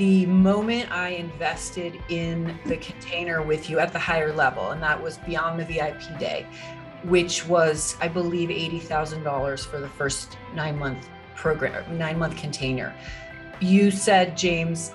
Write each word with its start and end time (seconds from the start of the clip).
the 0.00 0.24
moment 0.24 0.90
I 0.90 1.10
invested 1.10 2.00
in 2.08 2.58
the 2.64 2.78
container 2.78 3.42
with 3.42 3.68
you 3.68 3.80
at 3.80 3.92
the 3.92 3.98
higher 3.98 4.32
level, 4.32 4.70
and 4.70 4.82
that 4.82 5.00
was 5.00 5.18
beyond 5.18 5.60
the 5.60 5.66
VIP 5.66 6.18
day, 6.18 6.46
which 7.04 7.46
was, 7.46 7.98
I 8.00 8.08
believe, 8.08 8.48
$80,000 8.48 9.66
for 9.66 9.78
the 9.78 9.90
first 9.90 10.38
nine 10.54 10.78
month 10.78 11.10
program, 11.36 11.98
nine 11.98 12.18
month 12.18 12.34
container. 12.38 12.94
You 13.60 13.90
said, 13.90 14.38
James, 14.38 14.92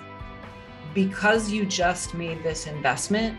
because 0.96 1.51
you 1.51 1.67
just 1.67 2.15
made 2.15 2.42
this 2.42 2.65
investment, 2.65 3.37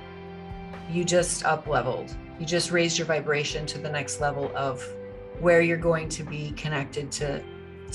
you 0.89 1.03
just 1.03 1.45
up 1.45 1.67
leveled. 1.67 2.15
You 2.39 2.47
just 2.47 2.71
raised 2.71 2.97
your 2.97 3.09
vibration 3.09 3.67
to 3.67 3.79
the 3.79 3.91
next 3.91 4.21
level 4.21 4.53
of 4.55 4.87
where 5.41 5.63
you're 5.63 5.77
going 5.77 6.11
to 6.11 6.23
be 6.23 6.53
connected 6.53 7.11
to, 7.11 7.43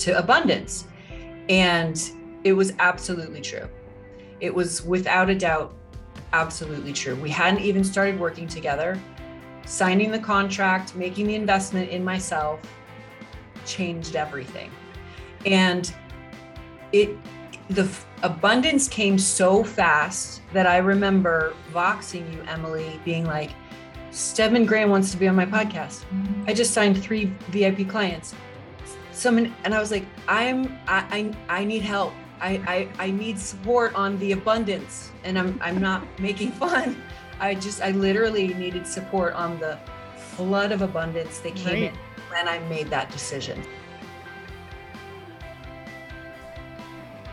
to 0.00 0.18
abundance. 0.18 0.88
And 1.48 2.12
it 2.44 2.52
was 2.52 2.72
absolutely 2.78 3.40
true. 3.40 3.68
It 4.40 4.54
was 4.54 4.82
without 4.82 5.30
a 5.30 5.34
doubt 5.34 5.74
absolutely 6.32 6.92
true. 6.92 7.14
We 7.16 7.30
hadn't 7.30 7.60
even 7.60 7.84
started 7.84 8.18
working 8.18 8.48
together. 8.48 9.00
Signing 9.66 10.10
the 10.10 10.18
contract, 10.18 10.96
making 10.96 11.26
the 11.26 11.34
investment 11.34 11.90
in 11.90 12.02
myself 12.02 12.60
changed 13.64 14.16
everything. 14.16 14.70
And 15.46 15.92
it 16.92 17.16
the 17.68 17.88
abundance 18.22 18.88
came 18.88 19.18
so 19.18 19.64
fast 19.64 20.42
that 20.52 20.66
I 20.66 20.78
remember 20.78 21.54
voxing 21.72 22.30
you, 22.32 22.42
Emily, 22.42 23.00
being 23.04 23.24
like, 23.24 23.50
Stedman 24.10 24.66
Graham 24.66 24.90
wants 24.90 25.10
to 25.12 25.16
be 25.16 25.26
on 25.26 25.36
my 25.36 25.46
podcast. 25.46 26.04
Mm-hmm. 26.04 26.44
I 26.46 26.52
just 26.52 26.72
signed 26.72 27.02
three 27.02 27.26
VIP 27.48 27.88
clients. 27.88 28.34
Someone 29.12 29.54
and 29.64 29.74
I 29.74 29.80
was 29.80 29.90
like, 29.90 30.04
I'm 30.28 30.78
I 30.86 31.32
I, 31.48 31.60
I 31.60 31.64
need 31.64 31.82
help. 31.82 32.12
I, 32.42 32.88
I 32.98 33.06
I 33.06 33.10
need 33.12 33.38
support 33.38 33.94
on 33.94 34.18
the 34.18 34.32
abundance. 34.32 35.10
And 35.24 35.38
I'm 35.38 35.58
I'm 35.62 35.80
not 35.80 36.02
making 36.18 36.52
fun. 36.64 37.00
I 37.40 37.54
just 37.54 37.80
I 37.80 37.92
literally 37.92 38.48
needed 38.54 38.86
support 38.86 39.34
on 39.34 39.58
the 39.60 39.78
flood 40.16 40.72
of 40.72 40.82
abundance 40.82 41.38
that 41.40 41.54
came 41.54 41.66
right. 41.66 41.82
in 41.84 41.98
when 42.30 42.48
I 42.48 42.58
made 42.68 42.90
that 42.90 43.10
decision. 43.10 43.62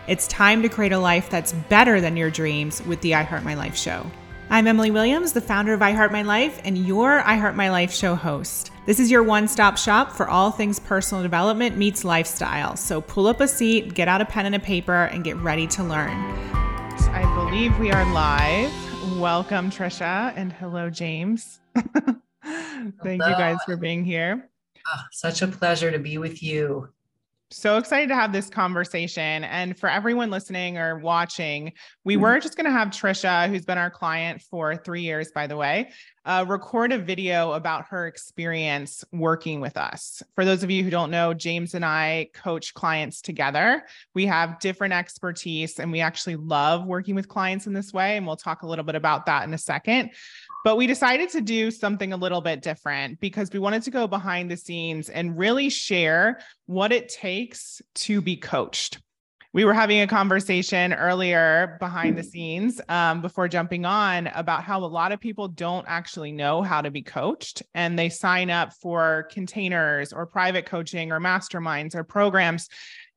It's 0.07 0.27
time 0.27 0.61
to 0.63 0.69
create 0.69 0.91
a 0.91 0.97
life 0.97 1.29
that's 1.29 1.53
better 1.53 2.01
than 2.01 2.17
your 2.17 2.31
dreams 2.31 2.83
with 2.85 2.99
the 3.01 3.13
I 3.13 3.23
Heart 3.23 3.43
My 3.43 3.53
Life 3.53 3.75
show. 3.75 4.09
I'm 4.49 4.65
Emily 4.65 4.89
Williams, 4.89 5.33
the 5.33 5.41
founder 5.41 5.73
of 5.73 5.83
I 5.83 5.91
Heart 5.91 6.11
My 6.11 6.23
Life 6.23 6.59
and 6.63 6.75
your 6.75 7.19
I 7.19 7.35
Heart 7.35 7.55
My 7.55 7.69
Life 7.69 7.91
show 7.91 8.15
host. 8.15 8.71
This 8.89 8.99
is 8.99 9.11
your 9.11 9.21
one 9.21 9.47
stop 9.47 9.77
shop 9.77 10.11
for 10.13 10.27
all 10.27 10.49
things 10.49 10.79
personal 10.79 11.21
development 11.21 11.77
meets 11.77 12.03
lifestyle. 12.03 12.75
So 12.75 13.01
pull 13.01 13.27
up 13.27 13.39
a 13.39 13.47
seat, 13.47 13.93
get 13.93 14.07
out 14.07 14.19
a 14.19 14.25
pen 14.25 14.47
and 14.47 14.55
a 14.55 14.59
paper, 14.59 15.03
and 15.03 15.23
get 15.23 15.37
ready 15.37 15.67
to 15.67 15.83
learn. 15.83 16.09
I 16.09 17.21
believe 17.35 17.77
we 17.77 17.91
are 17.91 18.11
live. 18.11 18.71
Welcome, 19.19 19.69
Tricia, 19.69 20.33
and 20.35 20.51
hello, 20.51 20.89
James. 20.89 21.59
Thank 21.75 22.17
hello. 22.43 23.27
you 23.27 23.35
guys 23.35 23.57
for 23.63 23.77
being 23.77 24.03
here. 24.03 24.49
Oh, 24.87 25.01
such 25.11 25.43
a 25.43 25.47
pleasure 25.47 25.91
to 25.91 25.99
be 25.99 26.17
with 26.17 26.41
you 26.41 26.89
so 27.51 27.77
excited 27.77 28.09
to 28.09 28.15
have 28.15 28.31
this 28.31 28.49
conversation. 28.49 29.43
And 29.43 29.77
for 29.77 29.89
everyone 29.89 30.29
listening 30.29 30.77
or 30.77 30.99
watching, 30.99 31.73
we 32.03 32.13
mm-hmm. 32.13 32.21
were 32.21 32.39
just 32.39 32.55
going 32.55 32.65
to 32.65 32.71
have 32.71 32.89
Tricia, 32.89 33.49
who's 33.49 33.65
been 33.65 33.77
our 33.77 33.89
client 33.89 34.41
for 34.41 34.75
three 34.75 35.01
years, 35.01 35.31
by 35.31 35.47
the 35.47 35.57
way, 35.57 35.89
uh, 36.25 36.45
record 36.47 36.91
a 36.91 36.97
video 36.99 37.53
about 37.53 37.85
her 37.85 38.05
experience 38.05 39.03
working 39.11 39.61
with 39.61 39.77
us. 39.77 40.21
For 40.35 40.45
those 40.45 40.61
of 40.61 40.69
you 40.69 40.83
who 40.83 40.91
don't 40.91 41.09
know, 41.09 41.33
James 41.33 41.73
and 41.73 41.83
I 41.83 42.29
coach 42.33 42.73
clients 42.75 43.21
together. 43.21 43.83
We 44.13 44.27
have 44.27 44.59
different 44.59 44.93
expertise 44.93 45.79
and 45.79 45.91
we 45.91 46.01
actually 46.01 46.35
love 46.35 46.85
working 46.85 47.15
with 47.15 47.27
clients 47.27 47.65
in 47.65 47.73
this 47.73 47.91
way. 47.91 48.17
And 48.17 48.27
we'll 48.27 48.35
talk 48.35 48.61
a 48.61 48.67
little 48.67 48.85
bit 48.85 48.95
about 48.95 49.25
that 49.25 49.43
in 49.43 49.53
a 49.53 49.57
second. 49.57 50.11
But 50.63 50.75
we 50.75 50.87
decided 50.87 51.29
to 51.29 51.41
do 51.41 51.71
something 51.71 52.11
a 52.11 52.17
little 52.17 52.41
bit 52.41 52.61
different 52.61 53.19
because 53.19 53.49
we 53.51 53.59
wanted 53.59 53.83
to 53.83 53.91
go 53.91 54.07
behind 54.07 54.51
the 54.51 54.57
scenes 54.57 55.09
and 55.09 55.37
really 55.37 55.69
share 55.69 56.39
what 56.65 56.91
it 56.91 57.09
takes 57.09 57.81
to 57.95 58.21
be 58.21 58.35
coached. 58.35 58.99
We 59.51 59.65
were 59.65 59.73
having 59.73 60.01
a 60.01 60.05
conversation 60.05 60.93
earlier 60.93 61.77
behind 61.79 62.15
the 62.15 62.23
scenes 62.23 62.79
um, 62.87 63.21
before 63.21 63.47
jumping 63.47 63.83
on 63.83 64.27
about 64.27 64.63
how 64.63 64.83
a 64.83 64.85
lot 64.85 65.11
of 65.11 65.19
people 65.19 65.47
don't 65.47 65.85
actually 65.87 66.31
know 66.31 66.61
how 66.61 66.83
to 66.83 66.91
be 66.91 67.01
coached 67.01 67.63
and 67.73 67.97
they 67.97 68.09
sign 68.09 68.51
up 68.51 68.73
for 68.73 69.27
containers 69.31 70.13
or 70.13 70.27
private 70.27 70.67
coaching 70.67 71.11
or 71.11 71.19
masterminds 71.19 71.95
or 71.95 72.03
programs 72.03 72.69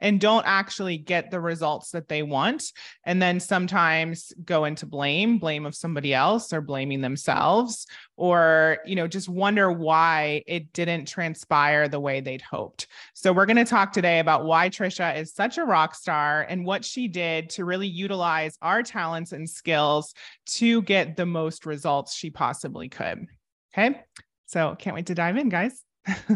and 0.02 0.20
don't 0.20 0.44
actually 0.46 0.98
get 0.98 1.30
the 1.30 1.40
results 1.40 1.92
that 1.92 2.08
they 2.08 2.22
want. 2.24 2.72
And 3.04 3.22
then 3.22 3.38
sometimes 3.38 4.32
go 4.44 4.64
into 4.64 4.84
blame, 4.84 5.38
blame 5.38 5.64
of 5.64 5.76
somebody 5.76 6.12
else 6.12 6.52
or 6.52 6.60
blaming 6.60 7.00
themselves, 7.00 7.86
or, 8.16 8.78
you 8.84 8.96
know, 8.96 9.06
just 9.06 9.28
wonder 9.28 9.70
why 9.70 10.42
it 10.48 10.72
didn't 10.72 11.06
transpire 11.06 11.86
the 11.86 12.00
way 12.00 12.20
they'd 12.20 12.42
hoped. 12.42 12.88
So 13.14 13.32
we're 13.32 13.46
going 13.46 13.56
to 13.56 13.64
talk 13.64 13.92
today 13.92 14.18
about 14.18 14.44
why 14.44 14.68
Tricia 14.68 15.16
is 15.16 15.32
such 15.32 15.56
a 15.56 15.64
rock 15.64 15.94
star 15.94 16.42
and 16.48 16.66
what 16.66 16.84
she 16.84 17.06
did 17.06 17.48
to 17.50 17.64
really 17.64 17.86
utilize 17.86 18.58
our 18.60 18.82
talents 18.82 19.30
and 19.30 19.48
skills 19.48 20.14
to 20.46 20.82
get 20.82 21.16
the 21.16 21.26
most 21.26 21.64
results 21.64 22.14
she 22.14 22.28
possibly 22.28 22.88
could. 22.88 23.26
Okay. 23.72 24.02
So 24.46 24.74
can't 24.74 24.96
wait 24.96 25.06
to 25.06 25.14
dive 25.14 25.36
in, 25.36 25.48
guys. 25.48 25.84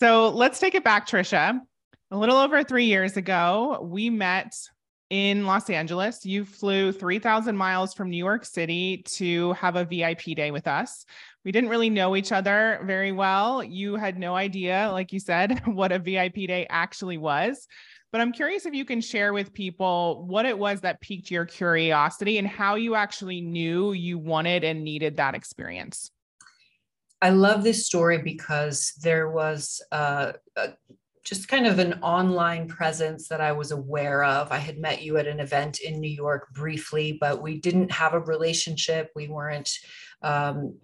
so 0.00 0.30
let's 0.30 0.58
take 0.58 0.74
it 0.74 0.82
back, 0.82 1.06
Tricia 1.06 1.60
a 2.12 2.16
little 2.16 2.36
over 2.36 2.62
three 2.62 2.84
years 2.84 3.16
ago, 3.16 3.78
we 3.90 4.10
met 4.10 4.54
in 5.08 5.46
Los 5.46 5.70
Angeles. 5.70 6.26
You 6.26 6.44
flew 6.44 6.92
3,000 6.92 7.56
miles 7.56 7.94
from 7.94 8.10
New 8.10 8.18
York 8.18 8.44
City 8.44 9.02
to 9.14 9.54
have 9.54 9.76
a 9.76 9.84
VIP 9.86 10.36
day 10.36 10.50
with 10.50 10.66
us. 10.66 11.06
We 11.42 11.52
didn't 11.52 11.70
really 11.70 11.88
know 11.88 12.14
each 12.14 12.30
other 12.30 12.82
very 12.84 13.12
well. 13.12 13.64
You 13.64 13.96
had 13.96 14.18
no 14.18 14.36
idea, 14.36 14.90
like 14.92 15.10
you 15.10 15.20
said, 15.20 15.62
what 15.66 15.90
a 15.90 15.98
VIP 15.98 16.34
day 16.34 16.66
actually 16.68 17.16
was. 17.16 17.66
But 18.12 18.20
I'm 18.20 18.32
curious 18.32 18.66
if 18.66 18.74
you 18.74 18.84
can 18.84 19.00
share 19.00 19.32
with 19.32 19.54
people 19.54 20.26
what 20.26 20.44
it 20.44 20.58
was 20.58 20.82
that 20.82 21.00
piqued 21.00 21.30
your 21.30 21.46
curiosity 21.46 22.36
and 22.36 22.46
how 22.46 22.74
you 22.74 22.94
actually 22.94 23.40
knew 23.40 23.92
you 23.92 24.18
wanted 24.18 24.64
and 24.64 24.84
needed 24.84 25.16
that 25.16 25.34
experience. 25.34 26.10
I 27.22 27.30
love 27.30 27.62
this 27.62 27.86
story 27.86 28.18
because 28.18 28.92
there 29.00 29.30
was 29.30 29.80
uh, 29.92 30.32
a 30.56 30.72
just 31.24 31.48
kind 31.48 31.66
of 31.66 31.78
an 31.78 31.94
online 32.02 32.66
presence 32.66 33.28
that 33.28 33.40
I 33.40 33.52
was 33.52 33.70
aware 33.70 34.24
of. 34.24 34.50
I 34.50 34.58
had 34.58 34.78
met 34.78 35.02
you 35.02 35.18
at 35.18 35.28
an 35.28 35.40
event 35.40 35.78
in 35.80 36.00
New 36.00 36.10
York 36.10 36.48
briefly, 36.52 37.16
but 37.20 37.40
we 37.40 37.60
didn't 37.60 37.92
have 37.92 38.14
a 38.14 38.20
relationship. 38.20 39.10
We 39.14 39.28
weren't 39.28 39.70
um, 40.22 40.78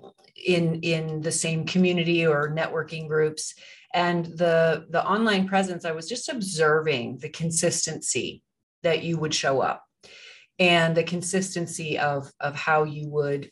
in 0.47 0.81
in 0.83 1.21
the 1.21 1.33
same 1.33 1.65
community 1.67 2.27
or 2.27 2.51
networking 2.51 3.09
groups. 3.09 3.55
And 3.95 4.27
the 4.27 4.87
the 4.91 5.05
online 5.05 5.49
presence, 5.49 5.85
I 5.85 5.93
was 5.93 6.09
just 6.09 6.29
observing 6.29 7.19
the 7.19 7.31
consistency 7.31 8.43
that 8.83 9.03
you 9.03 9.19
would 9.19 9.35
show 9.35 9.61
up, 9.61 9.85
and 10.59 10.97
the 10.97 11.05
consistency 11.05 11.99
of 11.99 12.31
of 12.39 12.55
how 12.55 12.85
you 12.85 13.09
would 13.09 13.51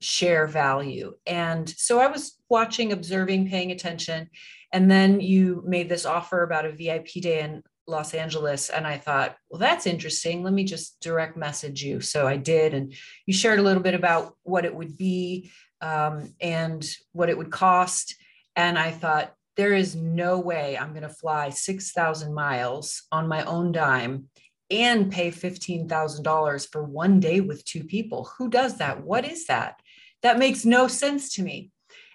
share 0.00 0.46
value. 0.46 1.14
And 1.26 1.68
so 1.68 2.00
I 2.00 2.06
was 2.06 2.38
watching, 2.48 2.92
observing, 2.92 3.48
paying 3.48 3.70
attention 3.70 4.28
and 4.72 4.90
then 4.90 5.20
you 5.20 5.62
made 5.66 5.88
this 5.88 6.06
offer 6.06 6.42
about 6.42 6.66
a 6.66 6.72
VIP 6.72 7.08
day 7.20 7.40
in 7.40 7.62
Los 7.86 8.14
Angeles. 8.14 8.70
And 8.70 8.86
I 8.86 8.98
thought, 8.98 9.36
well, 9.48 9.58
that's 9.58 9.86
interesting. 9.86 10.42
Let 10.42 10.52
me 10.52 10.64
just 10.64 11.00
direct 11.00 11.36
message 11.36 11.82
you. 11.82 12.00
So 12.00 12.26
I 12.26 12.36
did. 12.36 12.72
And 12.72 12.94
you 13.26 13.34
shared 13.34 13.58
a 13.58 13.62
little 13.62 13.82
bit 13.82 13.94
about 13.94 14.36
what 14.44 14.64
it 14.64 14.74
would 14.74 14.96
be 14.96 15.50
um, 15.80 16.32
and 16.40 16.88
what 17.12 17.28
it 17.28 17.36
would 17.36 17.50
cost. 17.50 18.14
And 18.54 18.78
I 18.78 18.90
thought, 18.90 19.34
there 19.56 19.74
is 19.74 19.96
no 19.96 20.38
way 20.38 20.78
I'm 20.78 20.90
going 20.90 21.02
to 21.02 21.08
fly 21.08 21.50
6,000 21.50 22.32
miles 22.32 23.02
on 23.12 23.28
my 23.28 23.44
own 23.44 23.72
dime 23.72 24.28
and 24.70 25.10
pay 25.10 25.30
$15,000 25.30 26.68
for 26.70 26.84
one 26.84 27.20
day 27.20 27.40
with 27.40 27.64
two 27.64 27.84
people. 27.84 28.30
Who 28.38 28.48
does 28.48 28.78
that? 28.78 29.02
What 29.02 29.26
is 29.26 29.46
that? 29.48 29.80
That 30.22 30.38
makes 30.38 30.64
no 30.64 30.88
sense 30.88 31.34
to 31.34 31.42
me. 31.42 31.70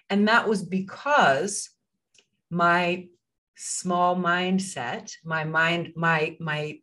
And 0.08 0.28
that 0.28 0.48
was 0.48 0.62
because 0.62 1.70
my 2.50 3.08
small 3.56 4.16
mindset, 4.16 5.12
my 5.24 5.44
mind, 5.44 5.92
my 5.96 6.36
my 6.38 6.78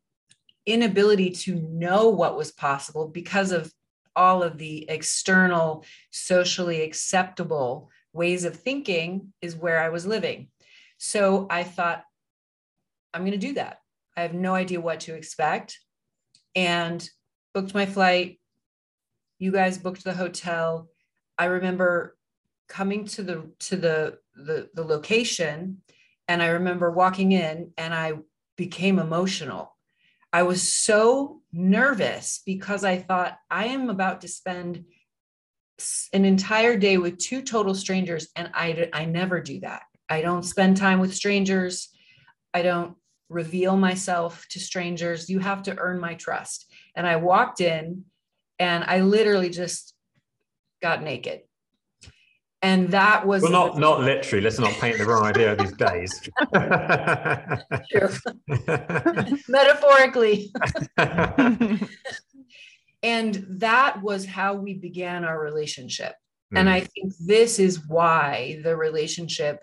inability 0.66 1.30
to 1.30 1.56
know 1.56 2.10
what 2.10 2.38
was 2.38 2.52
possible 2.52 3.08
because 3.08 3.52
of 3.52 3.72
all 4.16 4.44
of 4.44 4.58
the 4.58 4.90
external 4.90 5.84
socially 6.12 6.82
acceptable 6.82 7.90
ways 8.14 8.46
of 8.46 8.56
thinking 8.56 9.34
is 9.42 9.56
where 9.56 9.80
I 9.80 9.90
was 9.90 10.06
living. 10.06 10.50
So 10.98 11.48
I 11.50 11.64
thought 11.64 12.04
I'm 13.14 13.22
going 13.22 13.32
to 13.32 13.38
do 13.38 13.54
that. 13.54 13.80
I 14.16 14.22
have 14.22 14.34
no 14.34 14.56
idea 14.56 14.80
what 14.80 15.02
to 15.02 15.16
expect 15.16 15.80
and 16.56 17.08
booked 17.54 17.74
my 17.74 17.86
flight. 17.86 18.40
You 19.40 19.52
guys 19.52 19.78
booked 19.78 20.04
the 20.04 20.14
hotel. 20.14 20.88
I 21.38 21.46
remember 21.46 22.18
coming 22.68 23.06
to 23.06 23.24
the 23.24 23.52
to 23.60 23.76
the 23.76 24.18
the, 24.36 24.70
the 24.74 24.84
location 24.84 25.82
and 26.28 26.42
i 26.42 26.48
remember 26.48 26.90
walking 26.90 27.34
in 27.34 27.72
and 27.78 27.94
i 27.94 28.14
became 28.56 28.98
emotional 28.98 29.74
I 30.34 30.42
was 30.42 30.74
so 30.74 31.42
nervous 31.54 32.42
because 32.44 32.84
I 32.84 32.98
thought 32.98 33.38
I 33.52 33.66
am 33.68 33.92
about 33.92 34.22
to 34.22 34.28
spend 34.28 34.84
an 36.12 36.26
entire 36.26 36.76
day 36.76 36.98
with 36.98 37.20
two 37.20 37.44
total 37.44 37.76
strangers 37.76 38.28
and 38.36 38.50
I 38.56 38.90
I 38.94 39.06
never 39.06 39.40
do 39.40 39.60
that. 39.60 39.84
I 40.10 40.22
don't 40.22 40.44
spend 40.44 40.76
time 40.76 41.00
with 41.00 41.14
strangers. 41.14 41.90
I 42.52 42.64
don't 42.64 42.96
reveal 43.30 43.78
myself 43.78 44.46
to 44.50 44.60
strangers. 44.60 45.30
You 45.30 45.38
have 45.38 45.64
to 45.64 45.78
earn 45.78 46.00
my 46.00 46.16
trust. 46.16 46.66
And 46.96 47.06
I 47.06 47.18
walked 47.18 47.62
in 47.62 48.06
and 48.58 48.84
I 48.84 49.02
literally 49.02 49.52
just 49.52 49.93
got 50.84 51.02
naked. 51.02 51.42
And 52.62 52.92
that 52.92 53.26
was 53.26 53.42
well, 53.42 53.52
not 53.52 53.78
not 53.78 54.00
literally. 54.12 54.44
Let's 54.44 54.60
not 54.60 54.74
paint 54.74 54.98
the 54.98 55.06
wrong 55.06 55.26
idea 55.26 55.56
these 55.56 55.74
days. 55.74 56.30
Metaphorically. 59.50 60.54
and 63.04 63.46
that 63.50 64.02
was 64.02 64.26
how 64.26 64.54
we 64.54 64.76
began 64.76 65.26
our 65.26 65.42
relationship. 65.42 66.14
Mm. 66.54 66.60
And 66.60 66.70
I 66.70 66.82
think 66.82 67.14
this 67.20 67.60
is 67.60 67.86
why 67.88 68.62
the 68.64 68.78
relationship 68.78 69.60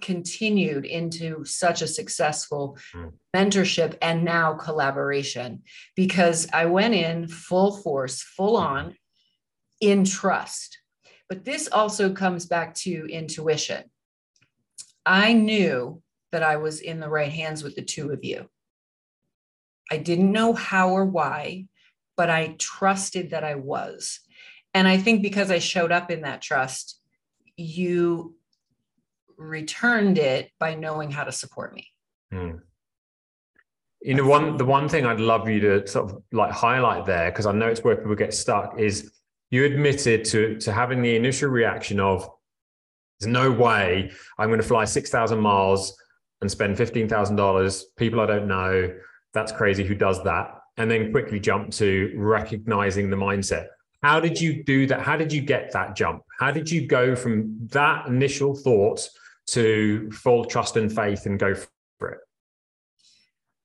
continued 0.00 0.84
into 0.84 1.44
such 1.44 1.82
a 1.82 1.86
successful 1.86 2.78
mm. 2.94 3.12
mentorship 3.36 3.96
and 4.00 4.24
now 4.24 4.54
collaboration 4.54 5.62
because 5.94 6.48
I 6.52 6.66
went 6.66 6.94
in 6.94 7.28
full 7.28 7.76
force, 7.82 8.22
full 8.22 8.56
on 8.56 8.94
in 9.84 10.04
trust. 10.04 10.78
But 11.28 11.44
this 11.44 11.68
also 11.68 12.12
comes 12.12 12.46
back 12.46 12.74
to 12.76 13.06
intuition. 13.06 13.84
I 15.04 15.32
knew 15.34 16.02
that 16.32 16.42
I 16.42 16.56
was 16.56 16.80
in 16.80 17.00
the 17.00 17.08
right 17.08 17.30
hands 17.30 17.62
with 17.62 17.76
the 17.76 17.82
two 17.82 18.10
of 18.10 18.24
you. 18.24 18.48
I 19.90 19.98
didn't 19.98 20.32
know 20.32 20.54
how 20.54 20.90
or 20.90 21.04
why, 21.04 21.66
but 22.16 22.30
I 22.30 22.56
trusted 22.58 23.30
that 23.30 23.44
I 23.44 23.56
was. 23.56 24.20
And 24.72 24.88
I 24.88 24.96
think 24.96 25.22
because 25.22 25.50
I 25.50 25.58
showed 25.58 25.92
up 25.92 26.10
in 26.10 26.22
that 26.22 26.42
trust, 26.42 27.00
you 27.56 28.34
returned 29.36 30.18
it 30.18 30.50
by 30.58 30.74
knowing 30.74 31.10
how 31.10 31.24
to 31.24 31.32
support 31.32 31.74
me. 31.74 31.88
Mm. 32.32 32.60
You 34.00 34.14
know, 34.14 34.26
one 34.26 34.56
the 34.56 34.64
one 34.64 34.88
thing 34.88 35.06
I'd 35.06 35.20
love 35.20 35.48
you 35.48 35.60
to 35.60 35.86
sort 35.86 36.10
of 36.10 36.22
like 36.32 36.52
highlight 36.52 37.06
there, 37.06 37.30
because 37.30 37.46
I 37.46 37.52
know 37.52 37.68
it's 37.68 37.84
where 37.84 37.96
people 37.96 38.14
get 38.14 38.34
stuck, 38.34 38.78
is 38.78 39.12
you 39.54 39.64
admitted 39.64 40.24
to 40.24 40.58
to 40.58 40.72
having 40.72 41.00
the 41.00 41.14
initial 41.14 41.48
reaction 41.48 42.00
of 42.00 42.28
there's 43.20 43.32
no 43.32 43.52
way 43.52 44.10
I'm 44.36 44.48
going 44.48 44.60
to 44.60 44.66
fly 44.66 44.84
six 44.84 45.10
thousand 45.10 45.38
miles 45.38 45.96
and 46.40 46.50
spend 46.50 46.76
fifteen 46.76 47.08
thousand 47.08 47.36
dollars. 47.36 47.84
People 47.96 48.20
I 48.20 48.26
don't 48.26 48.48
know. 48.48 48.92
That's 49.32 49.52
crazy. 49.52 49.84
Who 49.84 49.94
does 49.94 50.22
that? 50.24 50.58
And 50.76 50.90
then 50.90 51.12
quickly 51.12 51.38
jump 51.38 51.70
to 51.74 52.12
recognizing 52.16 53.10
the 53.10 53.16
mindset. 53.16 53.66
How 54.02 54.18
did 54.18 54.40
you 54.40 54.64
do 54.64 54.88
that? 54.88 55.00
How 55.00 55.16
did 55.16 55.32
you 55.32 55.40
get 55.40 55.70
that 55.72 55.94
jump? 55.94 56.24
How 56.40 56.50
did 56.50 56.68
you 56.68 56.88
go 56.88 57.14
from 57.14 57.56
that 57.70 58.06
initial 58.08 58.56
thought 58.56 59.08
to 59.48 60.10
full 60.10 60.44
trust 60.46 60.76
and 60.76 60.92
faith 60.92 61.26
and 61.26 61.38
go 61.38 61.54
for 61.98 62.08
it? 62.08 62.18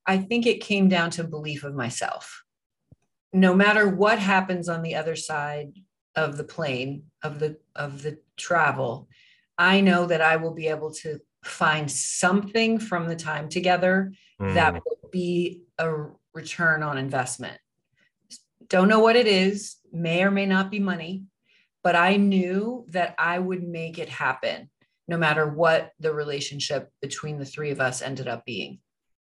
I 0.05 0.19
think 0.19 0.45
it 0.45 0.61
came 0.61 0.87
down 0.87 1.09
to 1.11 1.23
belief 1.23 1.63
of 1.63 1.73
myself. 1.73 2.43
No 3.31 3.53
matter 3.53 3.87
what 3.87 4.19
happens 4.19 4.69
on 4.69 4.81
the 4.81 4.95
other 4.95 5.15
side 5.15 5.73
of 6.15 6.37
the 6.37 6.43
plane 6.43 7.03
of 7.23 7.39
the 7.39 7.57
of 7.75 8.01
the 8.01 8.19
travel, 8.37 9.07
I 9.57 9.81
know 9.81 10.05
that 10.07 10.21
I 10.21 10.37
will 10.37 10.53
be 10.53 10.67
able 10.67 10.91
to 10.95 11.19
find 11.43 11.89
something 11.89 12.79
from 12.79 13.07
the 13.07 13.15
time 13.15 13.49
together 13.49 14.13
mm. 14.41 14.53
that 14.53 14.73
will 14.73 15.09
be 15.11 15.63
a 15.77 16.07
return 16.33 16.83
on 16.83 16.97
investment. 16.97 17.57
Don't 18.67 18.87
know 18.87 18.99
what 18.99 19.15
it 19.15 19.27
is, 19.27 19.77
may 19.91 20.23
or 20.23 20.31
may 20.31 20.45
not 20.45 20.69
be 20.69 20.79
money, 20.79 21.23
but 21.83 21.95
I 21.95 22.17
knew 22.17 22.85
that 22.89 23.15
I 23.17 23.39
would 23.39 23.63
make 23.63 23.97
it 23.97 24.09
happen 24.09 24.69
no 25.07 25.17
matter 25.17 25.47
what 25.47 25.91
the 25.99 26.13
relationship 26.13 26.91
between 27.01 27.39
the 27.39 27.45
three 27.45 27.71
of 27.71 27.81
us 27.81 28.01
ended 28.01 28.27
up 28.27 28.45
being. 28.45 28.79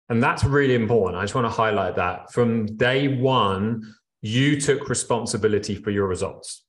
And 0.09 0.21
that's 0.21 0.43
really 0.43 0.75
important. 0.75 1.17
I 1.17 1.23
just 1.23 1.35
want 1.35 1.45
to 1.45 1.51
highlight 1.51 1.95
that 1.95 2.31
from 2.31 2.77
day 2.77 3.07
one, 3.07 3.95
you 4.21 4.59
took 4.59 4.87
responsibility 4.89 5.75
for 5.75 5.91
your 5.91 6.07
results. 6.07 6.63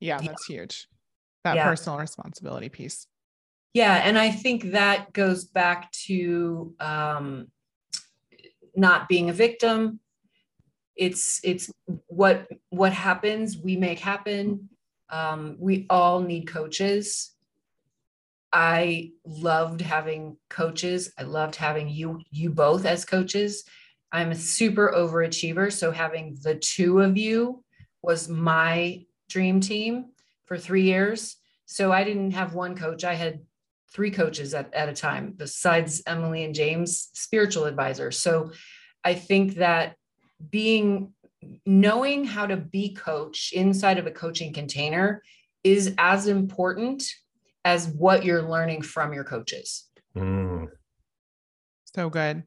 Yeah, 0.00 0.20
that's 0.20 0.48
yeah. 0.48 0.56
huge. 0.56 0.88
That 1.44 1.56
yeah. 1.56 1.64
personal 1.64 1.98
responsibility 1.98 2.68
piece. 2.68 3.06
Yeah. 3.74 3.94
And 3.96 4.18
I 4.18 4.30
think 4.30 4.72
that 4.72 5.12
goes 5.12 5.44
back 5.44 5.92
to 6.06 6.74
um, 6.80 7.48
not 8.74 9.08
being 9.08 9.28
a 9.28 9.32
victim. 9.32 10.00
It's 10.96 11.40
it's 11.44 11.70
what 12.06 12.48
what 12.70 12.92
happens, 12.92 13.56
we 13.56 13.76
make 13.76 14.00
happen 14.00 14.68
um, 15.10 15.56
we 15.58 15.86
all 15.88 16.20
need 16.20 16.46
coaches. 16.46 17.34
I 18.52 19.10
loved 19.26 19.80
having 19.80 20.36
coaches. 20.48 21.12
I 21.18 21.22
loved 21.22 21.56
having 21.56 21.88
you 21.88 22.20
you 22.30 22.50
both 22.50 22.84
as 22.84 23.04
coaches. 23.04 23.64
I'm 24.10 24.30
a 24.30 24.36
super 24.36 24.92
overachiever, 24.96 25.70
so 25.70 25.90
having 25.90 26.38
the 26.42 26.54
two 26.54 27.00
of 27.00 27.18
you 27.18 27.62
was 28.02 28.28
my 28.28 29.04
dream 29.28 29.60
team 29.60 30.06
for 30.46 30.56
3 30.56 30.82
years. 30.82 31.36
So 31.66 31.92
I 31.92 32.04
didn't 32.04 32.30
have 32.30 32.54
one 32.54 32.74
coach. 32.74 33.04
I 33.04 33.14
had 33.14 33.40
three 33.92 34.10
coaches 34.10 34.54
at, 34.54 34.72
at 34.72 34.88
a 34.88 34.94
time 34.94 35.34
besides 35.36 36.02
Emily 36.06 36.44
and 36.44 36.54
James, 36.54 37.10
spiritual 37.12 37.64
advisors. 37.64 38.18
So 38.18 38.52
I 39.04 39.14
think 39.14 39.56
that 39.56 39.96
being 40.50 41.12
knowing 41.66 42.24
how 42.24 42.46
to 42.46 42.56
be 42.56 42.94
coach 42.94 43.52
inside 43.52 43.98
of 43.98 44.06
a 44.06 44.10
coaching 44.10 44.52
container 44.52 45.22
is 45.62 45.94
as 45.98 46.26
important 46.26 47.04
as 47.64 47.88
what 47.88 48.24
you're 48.24 48.48
learning 48.48 48.82
from 48.82 49.12
your 49.12 49.24
coaches. 49.24 49.86
Mm. 50.16 50.68
So 51.94 52.10
good. 52.10 52.44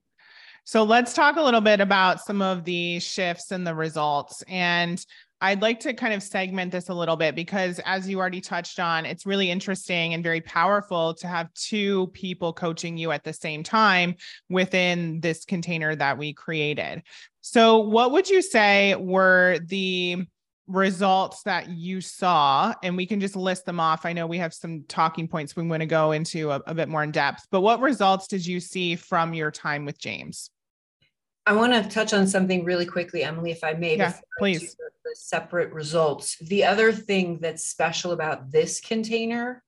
So 0.64 0.84
let's 0.84 1.14
talk 1.14 1.38
a 1.38 1.42
little 1.42 1.62
bit 1.62 1.82
about 1.82 2.24
some 2.24 2.42
of 2.42 2.64
the 2.64 3.00
shifts 3.00 3.52
and 3.52 3.66
the 3.66 3.76
results. 3.76 4.44
And 4.48 5.04
I'd 5.44 5.62
like 5.62 5.80
to 5.82 5.94
kind 5.94 6.14
of 6.14 6.22
segment 6.22 6.72
this 6.72 6.90
a 6.90 6.94
little 6.94 7.16
bit 7.16 7.34
because, 7.34 7.80
as 7.84 8.08
you 8.08 8.20
already 8.20 8.42
touched 8.42 8.80
on, 8.80 9.08
it's 9.08 9.26
really 9.26 9.50
interesting 9.50 10.14
and 10.14 10.24
very 10.24 10.40
powerful 10.42 11.16
to 11.16 11.28
have 11.28 11.52
two 11.56 12.08
people 12.14 12.54
coaching 12.54 12.96
you 12.96 13.12
at 13.12 13.24
the 13.24 13.34
same 13.34 13.64
time 13.64 14.16
within 14.50 15.20
this 15.20 15.44
container 15.44 15.96
that 15.96 16.20
we 16.20 16.32
created. 16.32 17.02
So, 17.42 17.80
what 17.80 18.12
would 18.12 18.30
you 18.30 18.44
say 18.44 18.94
were 18.96 19.58
the 19.66 20.28
results 20.68 21.44
that 21.44 21.70
you 21.70 22.02
saw? 22.02 22.74
And 22.84 22.96
we 22.96 23.06
can 23.06 23.20
just 23.20 23.36
list 23.36 23.66
them 23.66 23.80
off. 23.80 24.06
I 24.06 24.14
know 24.14 24.28
we 24.28 24.38
have 24.38 24.54
some 24.54 24.84
talking 24.88 25.28
points 25.28 25.56
we 25.56 25.64
want 25.64 25.82
to 25.82 25.88
go 25.88 26.12
into 26.12 26.52
a, 26.52 26.62
a 26.68 26.74
bit 26.74 26.90
more 26.90 27.04
in 27.04 27.12
depth, 27.12 27.48
but 27.52 27.62
what 27.62 27.82
results 27.82 28.28
did 28.28 28.46
you 28.46 28.60
see 28.60 28.96
from 28.96 29.34
your 29.34 29.52
time 29.52 29.86
with 29.86 30.00
James? 30.00 30.50
I 31.46 31.54
want 31.54 31.74
to 31.74 31.90
touch 31.90 32.14
on 32.14 32.28
something 32.28 32.64
really 32.64 32.86
quickly, 32.86 33.24
Emily, 33.24 33.52
if 33.52 33.64
I 33.64 33.74
may. 33.74 33.98
Yeah, 33.98 34.14
please. 34.38 34.76
The, 34.76 34.90
the 35.04 35.16
separate 35.16 35.74
results. 35.74 36.38
The 36.38 36.66
other 36.66 36.92
thing 36.92 37.40
that's 37.40 37.66
special 37.66 38.12
about 38.12 38.52
this 38.52 38.80
container 38.80 39.64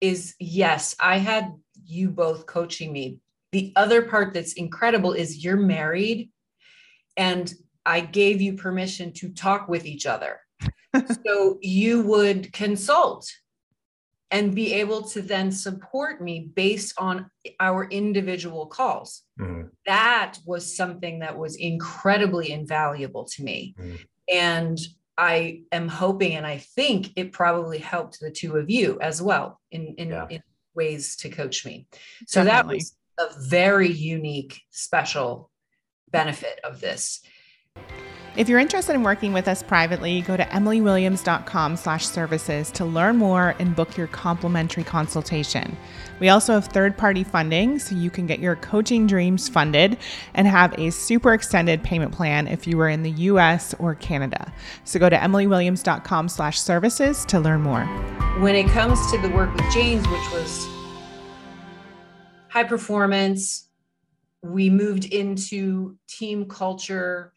is 0.00 0.34
yes, 0.38 0.96
I 1.00 1.18
had 1.18 1.52
you 1.86 2.10
both 2.10 2.46
coaching 2.46 2.92
me. 2.92 3.20
The 3.52 3.72
other 3.76 4.02
part 4.02 4.34
that's 4.34 4.54
incredible 4.54 5.12
is 5.12 5.44
you're 5.44 5.56
married 5.56 6.30
and 7.16 7.52
I 7.86 8.00
gave 8.00 8.40
you 8.40 8.54
permission 8.54 9.12
to 9.14 9.30
talk 9.30 9.68
with 9.68 9.84
each 9.84 10.06
other. 10.06 10.40
so 11.26 11.58
you 11.60 12.02
would 12.02 12.52
consult 12.52 13.30
and 14.30 14.54
be 14.54 14.74
able 14.74 15.02
to 15.02 15.22
then 15.22 15.52
support 15.52 16.20
me 16.20 16.50
based 16.54 16.94
on 16.98 17.30
our 17.60 17.84
individual 17.84 18.66
calls. 18.66 19.22
Mm-hmm. 19.38 19.68
That 19.86 20.38
was 20.44 20.76
something 20.76 21.20
that 21.20 21.38
was 21.38 21.56
incredibly 21.56 22.50
invaluable 22.50 23.24
to 23.26 23.44
me. 23.44 23.74
Mm-hmm. 23.78 23.96
And 24.32 24.78
I 25.16 25.62
am 25.70 25.88
hoping 25.88 26.34
and 26.34 26.46
I 26.46 26.58
think 26.58 27.12
it 27.16 27.32
probably 27.32 27.78
helped 27.78 28.18
the 28.20 28.30
two 28.30 28.56
of 28.56 28.68
you 28.68 28.98
as 29.00 29.22
well 29.22 29.60
in, 29.70 29.94
in, 29.98 30.08
yeah. 30.08 30.26
in 30.28 30.42
ways 30.74 31.16
to 31.18 31.28
coach 31.28 31.64
me. 31.64 31.86
So 32.26 32.42
Definitely. 32.42 32.80
that 33.18 33.28
was 33.28 33.36
a 33.36 33.48
very 33.48 33.92
unique, 33.92 34.62
special 34.70 35.50
benefit 36.10 36.58
of 36.64 36.80
this. 36.80 37.22
If 38.36 38.48
you're 38.48 38.58
interested 38.58 38.94
in 38.94 39.04
working 39.04 39.32
with 39.32 39.46
us 39.46 39.62
privately, 39.62 40.20
go 40.22 40.36
to 40.36 40.42
emilywilliams.com 40.46 41.76
slash 41.76 42.04
services 42.04 42.72
to 42.72 42.84
learn 42.84 43.16
more 43.16 43.54
and 43.60 43.76
book 43.76 43.96
your 43.96 44.08
complimentary 44.08 44.82
consultation. 44.82 45.76
We 46.18 46.30
also 46.30 46.54
have 46.54 46.66
third-party 46.66 47.22
funding, 47.22 47.78
so 47.78 47.94
you 47.94 48.10
can 48.10 48.26
get 48.26 48.40
your 48.40 48.56
coaching 48.56 49.06
dreams 49.06 49.48
funded 49.48 49.98
and 50.34 50.48
have 50.48 50.76
a 50.80 50.90
super 50.90 51.32
extended 51.32 51.84
payment 51.84 52.10
plan 52.10 52.48
if 52.48 52.66
you 52.66 52.80
are 52.80 52.88
in 52.88 53.04
the 53.04 53.12
US 53.12 53.72
or 53.74 53.94
Canada. 53.94 54.52
So 54.82 54.98
go 54.98 55.08
to 55.08 55.16
emilywilliams.com 55.16 56.28
slash 56.28 56.60
services 56.60 57.24
to 57.26 57.38
learn 57.38 57.62
more. 57.62 57.84
When 58.40 58.56
it 58.56 58.66
comes 58.66 58.98
to 59.12 59.18
the 59.18 59.28
work 59.28 59.54
with 59.54 59.72
James, 59.72 60.04
which 60.08 60.32
was 60.32 60.66
high 62.48 62.64
performance, 62.64 63.68
we 64.42 64.70
moved 64.70 65.04
into 65.04 65.96
team 66.08 66.46
culture 66.48 67.30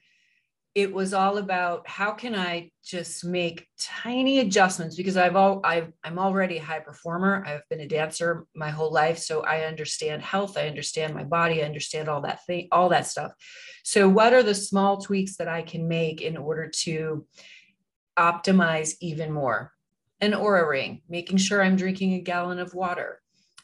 it 0.78 0.94
was 0.94 1.12
all 1.12 1.40
about 1.40 1.90
how 1.90 2.12
can 2.12 2.36
I 2.36 2.70
just 2.86 3.26
make 3.26 3.66
tiny 3.80 4.38
adjustments 4.42 4.96
because 4.96 5.18
I've 5.18 5.36
all 5.36 5.60
I've, 5.64 5.92
I'm 6.04 6.20
already 6.20 6.58
a 6.58 6.64
high 6.64 6.82
performer. 6.82 7.44
I've 7.48 7.68
been 7.68 7.80
a 7.80 7.88
dancer 7.88 8.46
my 8.54 8.70
whole 8.70 8.94
life, 8.94 9.18
so 9.18 9.42
I 9.42 9.66
understand 9.66 10.22
health. 10.22 10.56
I 10.56 10.68
understand 10.68 11.16
my 11.16 11.24
body. 11.24 11.64
I 11.64 11.66
understand 11.66 12.10
all 12.10 12.22
that 12.22 12.46
thing, 12.46 12.68
all 12.72 12.90
that 12.90 13.08
stuff. 13.08 13.32
So, 13.84 14.08
what 14.08 14.34
are 14.34 14.44
the 14.44 14.54
small 14.54 14.98
tweaks 14.98 15.38
that 15.38 15.48
I 15.48 15.64
can 15.64 15.88
make 15.88 16.22
in 16.22 16.38
order 16.38 16.70
to 16.84 17.26
optimize 18.16 18.98
even 19.02 19.32
more? 19.32 19.72
An 20.22 20.34
Oura 20.34 20.70
ring, 20.70 21.02
making 21.10 21.38
sure 21.38 21.64
I'm 21.64 21.76
drinking 21.76 22.14
a 22.14 22.22
gallon 22.22 22.60
of 22.60 22.76
water, 22.76 23.20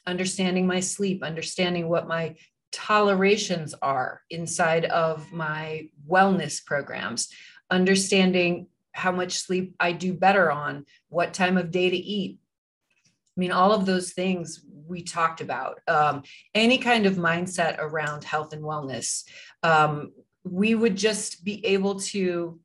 understanding 0.07 0.65
my 0.65 0.79
sleep, 0.79 1.21
understanding 1.21 1.87
what 1.87 2.07
my 2.07 2.37
tolerations 2.73 3.73
are 3.81 4.21
inside 4.29 4.85
of 4.85 5.31
my 5.31 5.89
wellness 6.09 6.63
programs, 6.65 7.29
understanding 7.69 8.67
how 8.91 9.11
much 9.11 9.33
sleep 9.33 9.75
I 9.79 9.93
do 9.93 10.13
better 10.13 10.51
on, 10.51 10.85
what 11.09 11.33
time 11.33 11.57
of 11.57 11.71
day 11.71 11.89
to 11.89 11.97
eat. 11.97 12.39
I 13.05 13.39
mean, 13.39 13.51
all 13.51 13.71
of 13.71 13.85
those 13.85 14.11
things 14.11 14.65
we 14.87 15.03
talked 15.03 15.39
about. 15.39 15.79
Um, 15.87 16.23
any 16.53 16.77
kind 16.77 17.05
of 17.05 17.15
mindset 17.15 17.77
around 17.79 18.23
health 18.23 18.53
and 18.53 18.63
wellness. 18.63 19.23
Um, 19.61 20.11
we 20.43 20.75
would 20.75 20.97
just 20.97 21.45
be 21.45 21.65
able 21.65 21.99
to 22.01 22.59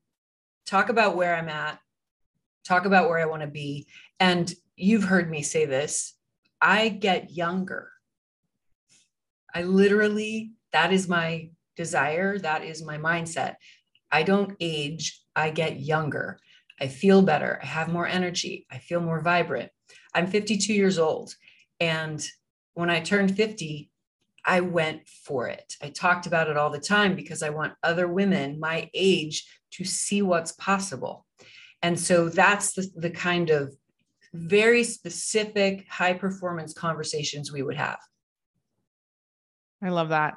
talk 0.67 0.89
about 0.89 1.17
where 1.17 1.35
I'm 1.35 1.49
at, 1.49 1.79
talk 2.65 2.85
about 2.85 3.09
where 3.09 3.19
I 3.19 3.27
want 3.27 3.43
to 3.43 3.49
be. 3.49 3.87
And 4.19 4.53
you've 4.77 5.05
heard 5.05 5.31
me 5.31 5.43
say 5.43 5.65
this 5.65 6.15
I 6.61 6.89
get 6.89 7.31
younger 7.31 7.91
I 9.55 9.63
literally, 9.63 10.53
that 10.73 10.93
is 10.93 11.09
my 11.09 11.51
desire. 11.77 12.39
That 12.39 12.65
is 12.65 12.85
my 12.85 12.99
mindset. 12.99 13.57
I 14.11 14.23
don't 14.23 14.57
age, 14.61 15.21
I 15.37 15.51
get 15.51 15.81
younger. 15.81 16.39
I 16.81 16.89
feel 16.89 17.23
better. 17.23 17.59
I 17.63 17.67
have 17.67 17.93
more 17.93 18.07
energy. 18.07 18.67
I 18.71 18.79
feel 18.79 19.01
more 19.01 19.21
vibrant. 19.21 19.71
I'm 20.15 20.27
52 20.27 20.73
years 20.73 20.99
old. 20.99 21.35
And 21.81 22.25
when 22.75 22.91
I 22.91 23.01
turned 23.01 23.37
50, 23.37 23.91
I 24.45 24.61
went 24.61 25.07
for 25.09 25.49
it. 25.49 25.75
I 25.83 25.91
talked 25.91 26.27
about 26.27 26.49
it 26.49 26.57
all 26.57 26.71
the 26.71 26.79
time 26.79 27.15
because 27.15 27.43
I 27.43 27.51
want 27.51 27.75
other 27.83 28.09
women 28.09 28.61
my 28.61 28.89
age 28.95 29.47
to 29.73 29.85
see 29.85 30.23
what's 30.23 30.53
possible. 30.53 31.27
And 31.83 31.99
so 31.99 32.29
that's 32.29 32.73
the, 32.73 32.91
the 32.97 33.11
kind 33.11 33.51
of 33.51 33.75
very 34.33 34.85
specific 34.85 35.87
high 35.89 36.15
performance 36.15 36.73
conversations 36.73 37.53
we 37.53 37.63
would 37.63 37.77
have. 37.77 37.99
I 39.83 39.91
love 39.91 40.11
that. 40.11 40.35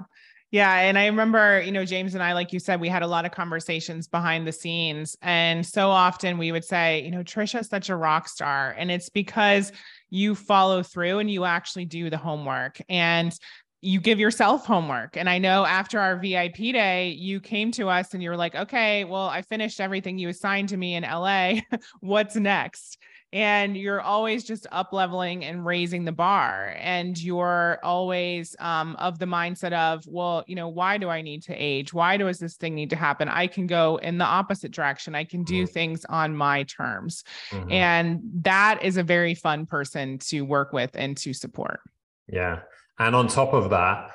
Yeah. 0.51 0.79
And 0.79 0.99
I 0.99 1.05
remember, 1.05 1.61
you 1.61 1.71
know, 1.71 1.85
James 1.85 2.13
and 2.13 2.21
I, 2.21 2.33
like 2.33 2.51
you 2.51 2.59
said, 2.59 2.81
we 2.81 2.89
had 2.89 3.03
a 3.03 3.07
lot 3.07 3.25
of 3.25 3.31
conversations 3.31 4.09
behind 4.09 4.45
the 4.45 4.51
scenes. 4.51 5.15
And 5.21 5.65
so 5.65 5.89
often 5.89 6.37
we 6.37 6.51
would 6.51 6.65
say, 6.65 7.03
you 7.03 7.11
know, 7.11 7.23
Tricia's 7.23 7.69
such 7.69 7.89
a 7.89 7.95
rock 7.95 8.27
star. 8.27 8.75
And 8.77 8.91
it's 8.91 9.07
because 9.07 9.71
you 10.09 10.35
follow 10.35 10.83
through 10.83 11.19
and 11.19 11.31
you 11.31 11.45
actually 11.45 11.85
do 11.85 12.09
the 12.09 12.17
homework. 12.17 12.81
And 12.89 13.33
you 13.81 13.99
give 13.99 14.19
yourself 14.19 14.65
homework. 14.65 15.17
And 15.17 15.27
I 15.27 15.39
know 15.39 15.65
after 15.65 15.99
our 15.99 16.17
VIP 16.17 16.57
day, 16.57 17.09
you 17.09 17.39
came 17.39 17.71
to 17.71 17.89
us 17.89 18.13
and 18.13 18.21
you 18.21 18.29
were 18.29 18.37
like, 18.37 18.53
okay, 18.53 19.05
well, 19.05 19.27
I 19.27 19.41
finished 19.41 19.79
everything 19.79 20.19
you 20.19 20.29
assigned 20.29 20.69
to 20.69 20.77
me 20.77 20.95
in 20.95 21.03
LA. 21.03 21.61
What's 21.99 22.35
next? 22.35 22.99
And 23.33 23.77
you're 23.77 24.01
always 24.01 24.43
just 24.43 24.67
up 24.71 24.91
leveling 24.91 25.45
and 25.45 25.65
raising 25.65 26.03
the 26.03 26.11
bar 26.11 26.75
and 26.77 27.21
you're 27.21 27.79
always 27.81 28.55
um, 28.59 28.95
of 28.97 29.19
the 29.19 29.25
mindset 29.25 29.71
of 29.71 30.05
well 30.05 30.43
you 30.47 30.55
know 30.55 30.67
why 30.67 30.97
do 30.97 31.07
i 31.07 31.21
need 31.21 31.41
to 31.43 31.53
age? 31.53 31.93
Why 31.93 32.17
does 32.17 32.39
this 32.39 32.55
thing 32.55 32.75
need 32.75 32.89
to 32.89 32.95
happen? 32.95 33.29
I 33.29 33.47
can 33.47 33.67
go 33.67 33.97
in 33.97 34.17
the 34.17 34.25
opposite 34.25 34.71
direction. 34.71 35.15
I 35.15 35.23
can 35.23 35.43
do 35.43 35.63
mm-hmm. 35.63 35.71
things 35.71 36.05
on 36.05 36.35
my 36.35 36.63
terms. 36.63 37.23
Mm-hmm. 37.51 37.71
and 37.71 38.21
that 38.43 38.83
is 38.83 38.97
a 38.97 39.03
very 39.03 39.35
fun 39.35 39.65
person 39.65 40.17
to 40.19 40.41
work 40.41 40.73
with 40.73 40.91
and 40.93 41.15
to 41.17 41.33
support. 41.33 41.79
Yeah. 42.27 42.61
And 42.99 43.15
on 43.15 43.27
top 43.27 43.53
of 43.53 43.69
that 43.69 44.11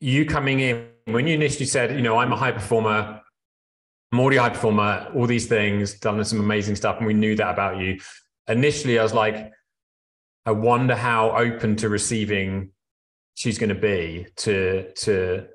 you 0.00 0.26
coming 0.26 0.60
in 0.60 0.88
when 1.06 1.26
you 1.26 1.34
initially 1.34 1.64
said 1.64 1.90
you 1.96 2.02
know 2.02 2.18
i'm 2.18 2.30
a 2.30 2.36
high 2.36 2.52
performer 2.52 3.22
I'm 4.12 4.20
already 4.20 4.36
high 4.36 4.50
performer, 4.50 5.10
all 5.16 5.26
these 5.26 5.46
things, 5.46 5.98
done 5.98 6.24
some 6.24 6.38
amazing 6.38 6.76
stuff, 6.76 6.98
and 6.98 7.06
we 7.06 7.12
knew 7.12 7.34
that 7.36 7.50
about 7.50 7.78
you 7.78 7.98
initially 8.48 8.98
I 8.98 9.02
was 9.02 9.14
like, 9.14 9.52
I 10.44 10.52
wonder 10.52 10.94
how 10.94 11.36
open 11.36 11.76
to 11.76 11.88
receiving 11.88 12.70
she's 13.34 13.58
going 13.58 13.68
to 13.68 13.74
be 13.74 14.26
to 14.36 14.92
to 14.92 15.46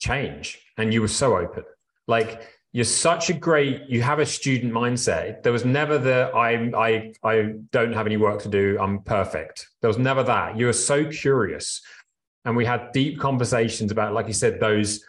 change. 0.00 0.60
And 0.78 0.92
you 0.92 1.00
were 1.00 1.08
so 1.08 1.36
open. 1.36 1.64
Like 2.06 2.42
you're 2.76 2.84
such 2.84 3.30
a 3.30 3.32
great 3.32 3.88
you 3.88 4.02
have 4.02 4.18
a 4.18 4.26
student 4.26 4.70
mindset 4.70 5.42
there 5.42 5.50
was 5.50 5.64
never 5.64 5.96
the 5.96 6.30
i 6.34 6.70
i 6.76 7.12
i 7.24 7.54
don't 7.72 7.94
have 7.94 8.04
any 8.04 8.18
work 8.18 8.42
to 8.42 8.50
do 8.50 8.76
i'm 8.78 9.00
perfect 9.00 9.66
there 9.80 9.88
was 9.88 9.96
never 9.96 10.22
that 10.22 10.58
you 10.58 10.66
were 10.66 10.74
so 10.74 11.06
curious 11.06 11.80
and 12.44 12.54
we 12.54 12.66
had 12.66 12.92
deep 12.92 13.18
conversations 13.18 13.90
about 13.90 14.12
like 14.12 14.26
you 14.26 14.34
said 14.34 14.60
those 14.60 15.02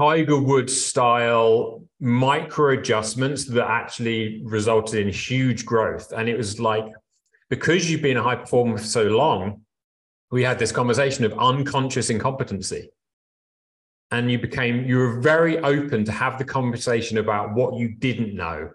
Tiger 0.00 0.38
Woods 0.38 0.80
style 0.80 1.82
micro 1.98 2.78
adjustments 2.78 3.46
that 3.46 3.68
actually 3.68 4.42
resulted 4.44 5.00
in 5.00 5.12
huge 5.12 5.66
growth. 5.66 6.12
And 6.12 6.28
it 6.28 6.36
was 6.36 6.60
like, 6.60 6.84
because 7.50 7.90
you've 7.90 8.02
been 8.02 8.16
a 8.16 8.22
high 8.22 8.36
performer 8.36 8.78
for 8.78 8.84
so 8.84 9.04
long, 9.04 9.62
we 10.30 10.44
had 10.44 10.58
this 10.58 10.70
conversation 10.70 11.24
of 11.24 11.36
unconscious 11.38 12.10
incompetency. 12.10 12.90
And 14.12 14.30
you 14.30 14.38
became, 14.38 14.86
you 14.86 14.98
were 14.98 15.20
very 15.20 15.58
open 15.58 16.04
to 16.04 16.12
have 16.12 16.38
the 16.38 16.44
conversation 16.44 17.18
about 17.18 17.54
what 17.54 17.74
you 17.74 17.88
didn't 17.88 18.34
know 18.34 18.70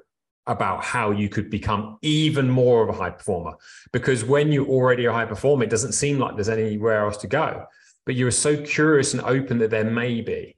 about 0.45 0.83
how 0.83 1.11
you 1.11 1.29
could 1.29 1.49
become 1.49 1.97
even 2.01 2.49
more 2.49 2.83
of 2.83 2.89
a 2.89 2.97
high 2.97 3.09
performer. 3.09 3.53
Because 3.93 4.25
when 4.25 4.51
you're 4.51 4.67
already 4.67 5.05
a 5.05 5.13
high 5.13 5.25
performer, 5.25 5.63
it 5.63 5.69
doesn't 5.69 5.93
seem 5.93 6.19
like 6.19 6.35
there's 6.35 6.49
anywhere 6.49 7.05
else 7.05 7.15
to 7.17 7.27
go. 7.27 7.65
But 8.05 8.15
you 8.15 8.25
were 8.25 8.31
so 8.31 8.61
curious 8.61 9.13
and 9.13 9.23
open 9.23 9.57
that 9.59 9.69
there 9.69 9.85
may 9.85 10.19
be 10.19 10.57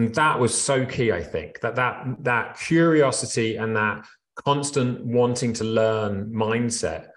and 0.00 0.14
that 0.14 0.38
was 0.38 0.58
so 0.58 0.86
key 0.86 1.12
i 1.12 1.22
think 1.22 1.60
that 1.60 1.76
that 1.76 2.06
that 2.20 2.58
curiosity 2.58 3.56
and 3.56 3.76
that 3.76 4.04
constant 4.34 5.04
wanting 5.04 5.52
to 5.52 5.64
learn 5.64 6.32
mindset 6.32 7.08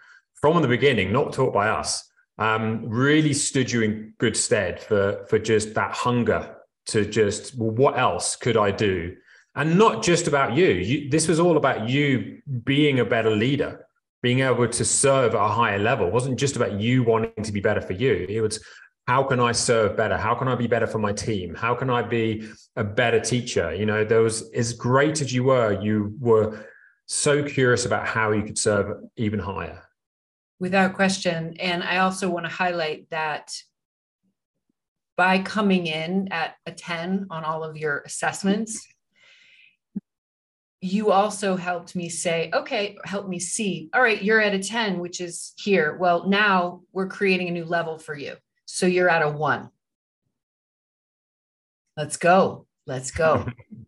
from 0.41 0.61
the 0.61 0.67
beginning 0.67 1.11
not 1.11 1.31
taught 1.31 1.53
by 1.53 1.69
us 1.69 2.09
um, 2.39 2.89
really 2.89 3.31
stood 3.31 3.71
you 3.71 3.83
in 3.83 4.13
good 4.17 4.35
stead 4.35 4.81
for 4.81 5.25
for 5.29 5.39
just 5.39 5.73
that 5.75 5.93
hunger 5.93 6.55
to 6.87 7.05
just 7.05 7.55
well 7.57 7.71
what 7.71 7.97
else 7.97 8.35
could 8.35 8.57
i 8.57 8.69
do? 8.71 9.15
And 9.55 9.77
not 9.77 10.03
just 10.03 10.27
about 10.27 10.55
you. 10.55 10.65
you 10.67 11.09
this 11.09 11.27
was 11.27 11.39
all 11.39 11.57
about 11.57 11.87
you 11.87 12.41
being 12.63 12.99
a 12.99 13.05
better 13.05 13.29
leader 13.29 13.85
being 14.23 14.39
able 14.39 14.67
to 14.67 14.85
serve 14.85 15.35
at 15.35 15.41
a 15.41 15.47
higher 15.49 15.77
level. 15.77 16.07
It 16.07 16.13
wasn't 16.13 16.39
just 16.39 16.55
about 16.55 16.79
you 16.79 17.03
wanting 17.03 17.43
to 17.43 17.51
be 17.51 17.59
better 17.59 17.81
for 17.81 17.91
you. 17.91 18.25
It 18.29 18.39
was 18.39 18.63
how 19.07 19.24
can 19.24 19.39
I 19.39 19.51
serve 19.51 19.98
better? 19.98 20.17
How 20.17 20.33
can 20.33 20.48
I 20.48 20.55
be 20.55 20.67
better 20.67 20.88
for 20.88 21.00
my 21.00 21.12
team? 21.12 21.53
How 21.55 21.75
can 21.75 21.89
I 21.89 22.01
be 22.01 22.48
a 22.75 22.83
better 22.83 23.19
teacher? 23.19 23.74
You 23.74 23.86
know, 23.86 24.05
there 24.05 24.22
was 24.22 24.50
as 24.51 24.74
great 24.74 25.22
as 25.22 25.33
you 25.33 25.43
were, 25.43 25.79
you 25.81 26.15
were 26.19 26.65
so 27.05 27.43
curious 27.43 27.86
about 27.86 28.07
how 28.07 28.31
you 28.31 28.43
could 28.43 28.57
serve 28.57 29.03
even 29.17 29.39
higher. 29.39 29.83
Without 30.60 30.93
question. 30.93 31.57
And 31.60 31.83
I 31.83 31.98
also 31.98 32.29
want 32.29 32.45
to 32.45 32.51
highlight 32.51 33.10
that 33.10 33.51
by 35.17 35.39
coming 35.39 35.88
in 35.88 36.29
at 36.31 36.55
a 36.65 36.72
10 36.72 37.27
on 37.29 37.43
all 37.43 37.63
of 37.63 37.75
your 37.75 38.00
assessments, 38.05 38.88
you 40.79 41.12
also 41.12 41.55
helped 41.55 41.95
me 41.95 42.10
say, 42.10 42.50
okay, 42.53 42.98
help 43.05 43.27
me 43.27 43.39
see, 43.39 43.89
all 43.93 44.01
right, 44.01 44.22
you're 44.22 44.41
at 44.41 44.53
a 44.53 44.60
10, 44.60 45.00
which 45.00 45.22
is 45.22 45.53
here. 45.57 45.98
Well, 45.98 46.27
now 46.27 46.81
we're 46.91 47.07
creating 47.07 47.50
a 47.50 47.51
new 47.51 47.65
level 47.65 47.98
for 47.98 48.15
you. 48.15 48.36
So 48.73 48.87
you're 48.87 49.07
at 49.07 49.21
a 49.21 49.29
one. 49.29 49.69
Let's 51.95 52.17
go. 52.17 52.65
Let's 52.87 53.11
go. 53.11 53.45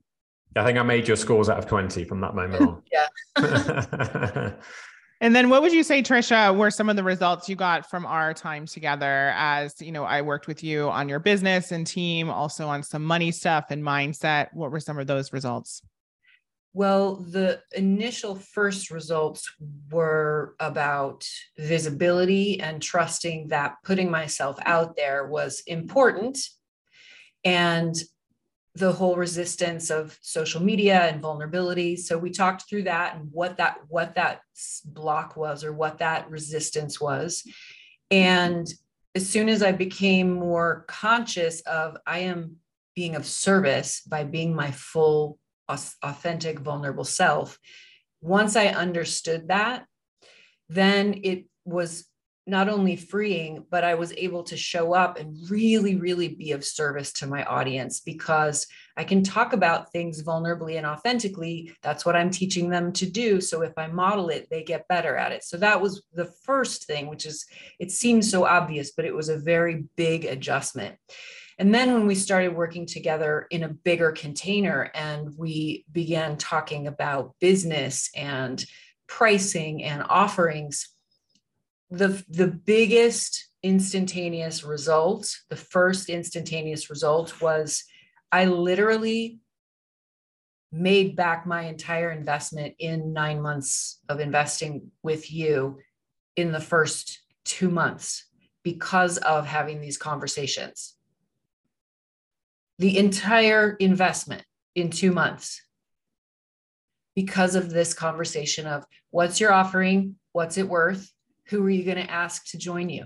I 0.55 0.63
think 0.63 0.77
I 0.77 0.83
made 0.83 1.07
your 1.07 1.17
scores 1.17 1.49
out 1.49 1.57
of 1.57 1.65
20 1.65 2.03
from 2.03 2.21
that 2.21 2.35
moment 2.35 2.61
on. 2.61 2.83
yeah. 2.91 4.51
and 5.21 5.35
then 5.35 5.49
what 5.49 5.63
would 5.63 5.73
you 5.73 5.81
say, 5.81 6.03
Tricia, 6.03 6.55
were 6.55 6.69
some 6.69 6.87
of 6.87 6.97
the 6.97 7.03
results 7.03 7.49
you 7.49 7.55
got 7.55 7.89
from 7.89 8.05
our 8.05 8.31
time 8.31 8.67
together 8.67 9.33
as, 9.35 9.81
you 9.81 9.91
know, 9.91 10.03
I 10.03 10.21
worked 10.21 10.45
with 10.45 10.63
you 10.63 10.87
on 10.91 11.09
your 11.09 11.17
business 11.17 11.71
and 11.71 11.87
team, 11.87 12.29
also 12.29 12.67
on 12.67 12.83
some 12.83 13.03
money 13.03 13.31
stuff 13.31 13.65
and 13.71 13.81
mindset. 13.81 14.49
What 14.53 14.69
were 14.69 14.79
some 14.79 14.99
of 14.99 15.07
those 15.07 15.33
results? 15.33 15.81
Well, 16.75 17.15
the 17.15 17.61
initial 17.73 18.35
first 18.35 18.91
results 18.91 19.49
were 19.89 20.55
about 20.59 21.25
visibility 21.57 22.59
and 22.59 22.81
trusting 22.81 23.47
that 23.47 23.77
putting 23.85 24.11
myself 24.11 24.57
out 24.65 24.97
there 24.97 25.25
was 25.25 25.61
important. 25.67 26.37
And 27.45 27.95
the 28.73 28.91
whole 28.91 29.15
resistance 29.15 29.89
of 29.89 30.19
social 30.21 30.61
media 30.61 31.03
and 31.03 31.21
vulnerability. 31.21 31.95
So 31.95 32.17
we 32.17 32.29
talked 32.29 32.67
through 32.69 32.83
that 32.83 33.15
and 33.15 33.29
what 33.31 33.55
that 33.55 33.77
what 33.87 34.15
that 34.15 34.41
block 34.83 35.37
was 35.37 35.63
or 35.63 35.71
what 35.71 35.99
that 35.99 36.29
resistance 36.29 36.99
was. 36.99 37.47
And 38.11 38.67
as 39.15 39.29
soon 39.29 39.47
as 39.47 39.63
I 39.63 39.71
became 39.71 40.33
more 40.33 40.83
conscious 40.89 41.61
of 41.61 41.95
I 42.05 42.19
am 42.19 42.57
being 42.97 43.15
of 43.15 43.25
service 43.25 44.01
by 44.01 44.25
being 44.25 44.53
my 44.53 44.71
full, 44.71 45.39
authentic, 45.67 46.59
vulnerable 46.59 47.03
self, 47.03 47.59
once 48.21 48.55
I 48.55 48.67
understood 48.67 49.49
that, 49.49 49.85
then 50.69 51.21
it 51.23 51.45
was 51.63 52.05
not 52.47 52.69
only 52.69 52.95
freeing, 52.95 53.65
but 53.71 53.83
I 53.83 53.95
was 53.95 54.13
able 54.13 54.43
to 54.43 54.57
show 54.57 54.93
up 54.93 55.19
and 55.19 55.35
really, 55.49 55.95
really 55.95 56.27
be 56.27 56.51
of 56.51 56.63
service 56.63 57.11
to 57.13 57.27
my 57.27 57.43
audience 57.43 58.01
because 58.01 58.67
I 58.95 59.03
can 59.03 59.23
talk 59.23 59.53
about 59.53 59.91
things 59.91 60.21
vulnerably 60.21 60.77
and 60.77 60.85
authentically. 60.85 61.71
That's 61.81 62.05
what 62.05 62.15
I'm 62.15 62.29
teaching 62.29 62.69
them 62.69 62.93
to 62.93 63.09
do. 63.09 63.41
So 63.41 63.63
if 63.63 63.73
I 63.77 63.87
model 63.87 64.29
it, 64.29 64.47
they 64.51 64.63
get 64.63 64.87
better 64.87 65.17
at 65.17 65.31
it. 65.31 65.43
So 65.43 65.57
that 65.57 65.81
was 65.81 66.03
the 66.13 66.31
first 66.43 66.85
thing, 66.85 67.07
which 67.07 67.25
is, 67.25 67.45
it 67.79 67.91
seems 67.91 68.29
so 68.29 68.45
obvious, 68.45 68.91
but 68.91 69.05
it 69.05 69.15
was 69.15 69.29
a 69.29 69.39
very 69.39 69.85
big 69.95 70.25
adjustment. 70.25 70.97
And 71.57 71.73
then 71.73 71.93
when 71.93 72.05
we 72.05 72.15
started 72.15 72.55
working 72.55 72.85
together 72.85 73.47
in 73.49 73.63
a 73.63 73.69
bigger 73.69 74.11
container 74.11 74.91
and 74.93 75.33
we 75.37 75.85
began 75.91 76.37
talking 76.37 76.87
about 76.87 77.35
business 77.39 78.09
and 78.15 78.63
pricing 79.07 79.83
and 79.83 80.03
offerings, 80.09 80.89
the 81.89 82.23
the 82.29 82.47
biggest 82.47 83.49
instantaneous 83.63 84.63
result 84.63 85.35
the 85.49 85.55
first 85.55 86.09
instantaneous 86.09 86.89
result 86.89 87.41
was 87.41 87.83
i 88.31 88.45
literally 88.45 89.39
made 90.71 91.15
back 91.15 91.45
my 91.45 91.63
entire 91.63 92.11
investment 92.11 92.75
in 92.79 93.13
9 93.13 93.41
months 93.41 93.99
of 94.09 94.19
investing 94.19 94.91
with 95.03 95.31
you 95.31 95.79
in 96.35 96.51
the 96.51 96.59
first 96.59 97.21
2 97.45 97.69
months 97.69 98.25
because 98.63 99.17
of 99.19 99.45
having 99.45 99.79
these 99.79 99.97
conversations 99.97 100.95
the 102.79 102.97
entire 102.97 103.75
investment 103.79 104.43
in 104.75 104.89
2 104.89 105.11
months 105.11 105.61
because 107.15 107.55
of 107.55 107.69
this 107.69 107.93
conversation 107.93 108.67
of 108.67 108.83
what's 109.11 109.39
your 109.39 109.53
offering 109.53 110.15
what's 110.33 110.57
it 110.57 110.67
worth 110.67 111.09
who 111.47 111.63
are 111.63 111.69
you 111.69 111.83
going 111.83 112.03
to 112.03 112.11
ask 112.11 112.45
to 112.51 112.57
join 112.57 112.89
you? 112.89 113.05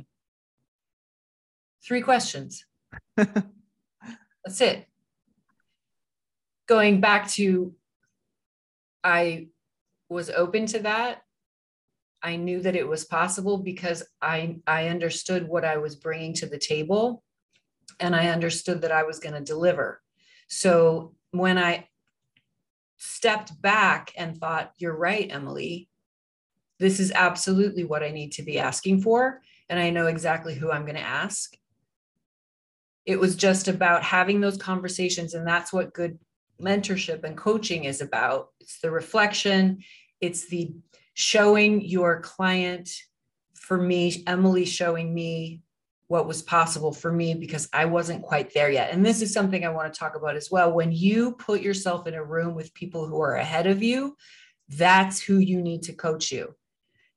Three 1.85 2.01
questions. 2.01 2.65
That's 3.17 4.61
it. 4.61 4.85
Going 6.67 7.01
back 7.01 7.29
to, 7.31 7.73
I 9.03 9.47
was 10.09 10.29
open 10.29 10.65
to 10.67 10.79
that. 10.79 11.21
I 12.21 12.35
knew 12.35 12.61
that 12.61 12.75
it 12.75 12.87
was 12.87 13.05
possible 13.05 13.57
because 13.57 14.03
I, 14.21 14.57
I 14.67 14.87
understood 14.89 15.47
what 15.47 15.63
I 15.63 15.77
was 15.77 15.95
bringing 15.95 16.33
to 16.35 16.47
the 16.47 16.59
table 16.59 17.23
and 17.99 18.15
I 18.15 18.29
understood 18.29 18.81
that 18.81 18.91
I 18.91 19.03
was 19.03 19.19
going 19.19 19.35
to 19.35 19.41
deliver. 19.41 20.01
So 20.47 21.15
when 21.31 21.57
I 21.57 21.87
stepped 22.97 23.61
back 23.61 24.11
and 24.17 24.37
thought, 24.37 24.73
you're 24.77 24.95
right, 24.95 25.29
Emily, 25.31 25.89
this 26.79 26.99
is 26.99 27.11
absolutely 27.11 27.83
what 27.83 28.03
I 28.03 28.11
need 28.11 28.31
to 28.33 28.43
be 28.43 28.59
asking 28.59 29.01
for. 29.01 29.41
And 29.69 29.79
I 29.79 29.89
know 29.89 30.07
exactly 30.07 30.55
who 30.55 30.71
I'm 30.71 30.83
going 30.83 30.95
to 30.95 31.01
ask. 31.01 31.55
It 33.05 33.19
was 33.19 33.35
just 33.35 33.67
about 33.67 34.03
having 34.03 34.41
those 34.41 34.57
conversations. 34.57 35.33
And 35.33 35.47
that's 35.47 35.71
what 35.71 35.93
good 35.93 36.19
mentorship 36.61 37.23
and 37.23 37.37
coaching 37.37 37.85
is 37.85 38.01
about 38.01 38.49
it's 38.59 38.79
the 38.79 38.91
reflection, 38.91 39.83
it's 40.19 40.47
the 40.47 40.73
showing 41.13 41.81
your 41.81 42.21
client, 42.21 42.89
for 43.53 43.77
me, 43.77 44.23
Emily 44.25 44.65
showing 44.65 45.13
me 45.13 45.61
what 46.09 46.27
was 46.27 46.41
possible 46.41 46.91
for 46.91 47.11
me 47.11 47.35
because 47.35 47.69
I 47.71 47.85
wasn't 47.85 48.23
quite 48.23 48.51
there 48.51 48.71
yet. 48.71 48.91
And 48.91 49.05
this 49.05 49.21
is 49.21 49.31
something 49.31 49.63
I 49.63 49.69
want 49.69 49.93
to 49.93 49.97
talk 49.97 50.15
about 50.15 50.35
as 50.35 50.49
well. 50.49 50.73
When 50.73 50.91
you 50.91 51.33
put 51.33 51.61
yourself 51.61 52.07
in 52.07 52.15
a 52.15 52.23
room 52.23 52.55
with 52.55 52.73
people 52.73 53.07
who 53.07 53.21
are 53.21 53.35
ahead 53.35 53.67
of 53.67 53.83
you, 53.83 54.17
that's 54.69 55.21
who 55.21 55.37
you 55.37 55.61
need 55.61 55.83
to 55.83 55.93
coach 55.93 56.31
you. 56.31 56.55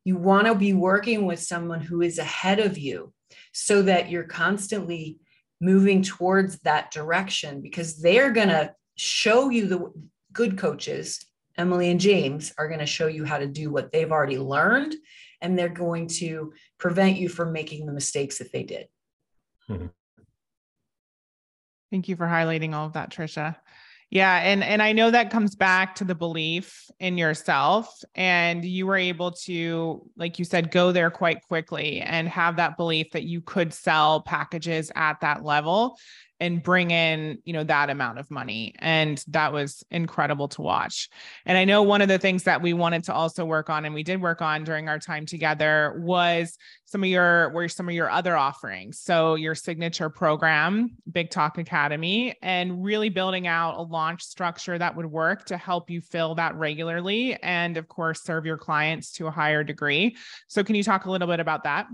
You 0.04 0.16
want 0.16 0.46
to 0.46 0.54
be 0.54 0.74
working 0.74 1.24
with 1.24 1.40
someone 1.40 1.80
who 1.80 2.02
is 2.02 2.18
ahead 2.18 2.60
of 2.60 2.76
you 2.76 3.14
so 3.52 3.80
that 3.80 4.10
you're 4.10 4.24
constantly 4.24 5.18
moving 5.58 6.02
towards 6.02 6.58
that 6.60 6.90
direction 6.90 7.62
because 7.62 7.98
they're 7.98 8.30
going 8.30 8.48
to 8.48 8.74
show 8.96 9.48
you 9.48 9.68
the 9.68 9.90
good 10.34 10.58
coaches. 10.58 11.24
Emily 11.56 11.90
and 11.90 12.00
James 12.00 12.52
are 12.58 12.68
going 12.68 12.80
to 12.80 12.86
show 12.86 13.06
you 13.06 13.24
how 13.24 13.38
to 13.38 13.46
do 13.46 13.70
what 13.70 13.90
they've 13.90 14.12
already 14.12 14.38
learned, 14.38 14.94
and 15.42 15.58
they're 15.58 15.68
going 15.68 16.06
to 16.06 16.54
prevent 16.78 17.18
you 17.18 17.28
from 17.28 17.52
making 17.52 17.84
the 17.84 17.92
mistakes 17.92 18.38
that 18.38 18.52
they 18.52 18.62
did. 18.62 18.86
Mm-hmm. 19.68 19.86
Thank 21.90 22.08
you 22.08 22.16
for 22.16 22.26
highlighting 22.26 22.72
all 22.72 22.86
of 22.86 22.94
that, 22.94 23.10
Tricia. 23.10 23.56
Yeah, 24.12 24.40
and 24.42 24.62
and 24.62 24.82
I 24.82 24.92
know 24.92 25.10
that 25.10 25.30
comes 25.30 25.54
back 25.54 25.94
to 25.96 26.04
the 26.04 26.14
belief 26.14 26.86
in 27.00 27.16
yourself 27.16 28.02
and 28.14 28.62
you 28.62 28.86
were 28.86 28.98
able 28.98 29.32
to 29.44 30.06
like 30.18 30.38
you 30.38 30.44
said 30.44 30.70
go 30.70 30.92
there 30.92 31.10
quite 31.10 31.40
quickly 31.48 32.02
and 32.02 32.28
have 32.28 32.56
that 32.56 32.76
belief 32.76 33.12
that 33.12 33.22
you 33.22 33.40
could 33.40 33.72
sell 33.72 34.20
packages 34.20 34.92
at 34.94 35.20
that 35.22 35.44
level 35.44 35.96
and 36.42 36.60
bring 36.60 36.90
in 36.90 37.38
you 37.44 37.52
know 37.52 37.62
that 37.62 37.88
amount 37.88 38.18
of 38.18 38.28
money. 38.28 38.74
And 38.80 39.24
that 39.28 39.52
was 39.52 39.84
incredible 39.92 40.48
to 40.48 40.60
watch. 40.60 41.08
And 41.46 41.56
i 41.56 41.64
know 41.64 41.84
one 41.84 42.02
of 42.02 42.08
the 42.08 42.18
things 42.18 42.42
that 42.42 42.60
we 42.60 42.72
wanted 42.72 43.04
to 43.04 43.14
also 43.14 43.44
work 43.44 43.70
on 43.70 43.84
and 43.84 43.94
we 43.94 44.02
did 44.02 44.20
work 44.20 44.42
on 44.42 44.64
during 44.64 44.88
our 44.88 44.98
time 44.98 45.24
together 45.24 46.02
was 46.04 46.58
some 46.84 47.04
of 47.04 47.08
your 47.08 47.50
were 47.50 47.68
some 47.68 47.88
of 47.88 47.94
your 47.94 48.10
other 48.10 48.36
offerings. 48.36 48.98
So 48.98 49.36
your 49.36 49.54
signature 49.54 50.10
program 50.10 50.96
big 51.10 51.30
talk 51.30 51.58
academy 51.58 52.34
and 52.42 52.84
really 52.84 53.08
building 53.08 53.46
out 53.46 53.76
a 53.76 53.82
launch 53.82 54.24
structure 54.24 54.76
that 54.76 54.96
would 54.96 55.06
work 55.06 55.44
to 55.46 55.56
help 55.56 55.90
you 55.90 56.00
fill 56.00 56.34
that 56.34 56.56
regularly 56.56 57.40
and 57.40 57.76
of 57.76 57.86
course 57.86 58.24
serve 58.24 58.44
your 58.44 58.58
clients 58.58 59.12
to 59.12 59.28
a 59.28 59.30
higher 59.30 59.62
degree. 59.62 60.16
So 60.48 60.64
can 60.64 60.74
you 60.74 60.82
talk 60.82 61.04
a 61.04 61.10
little 61.10 61.28
bit 61.28 61.38
about 61.38 61.62
that 61.62 61.86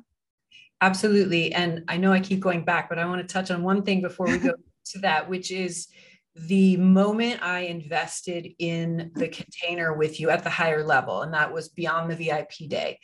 Absolutely. 0.80 1.52
And 1.52 1.84
I 1.88 1.96
know 1.96 2.12
I 2.12 2.20
keep 2.20 2.40
going 2.40 2.64
back, 2.64 2.88
but 2.88 2.98
I 2.98 3.06
want 3.06 3.20
to 3.20 3.32
touch 3.32 3.50
on 3.50 3.62
one 3.62 3.82
thing 3.82 4.00
before 4.00 4.26
we 4.26 4.38
go 4.38 4.54
to 4.92 4.98
that, 5.00 5.28
which 5.28 5.50
is 5.50 5.88
the 6.34 6.76
moment 6.76 7.42
I 7.42 7.60
invested 7.60 8.48
in 8.58 9.10
the 9.14 9.28
container 9.28 9.92
with 9.92 10.20
you 10.20 10.30
at 10.30 10.44
the 10.44 10.50
higher 10.50 10.84
level, 10.84 11.22
and 11.22 11.34
that 11.34 11.52
was 11.52 11.68
beyond 11.68 12.10
the 12.10 12.16
VIP 12.16 12.68
day, 12.68 13.00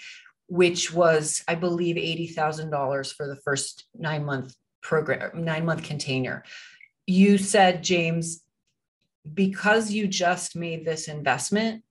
which 0.47 0.93
was, 0.93 1.43
I 1.49 1.57
believe, 1.57 1.97
$80,000 1.97 3.13
for 3.15 3.27
the 3.27 3.37
first 3.37 3.87
nine 3.95 4.25
month 4.25 4.55
program, 4.83 5.45
nine 5.45 5.65
month 5.65 5.83
container. 5.83 6.45
You 7.07 7.39
said, 7.39 7.83
James, 7.83 8.43
because 9.33 9.91
you 9.91 10.07
just 10.07 10.55
made 10.55 10.85
this 10.85 11.09
investment, 11.09 11.83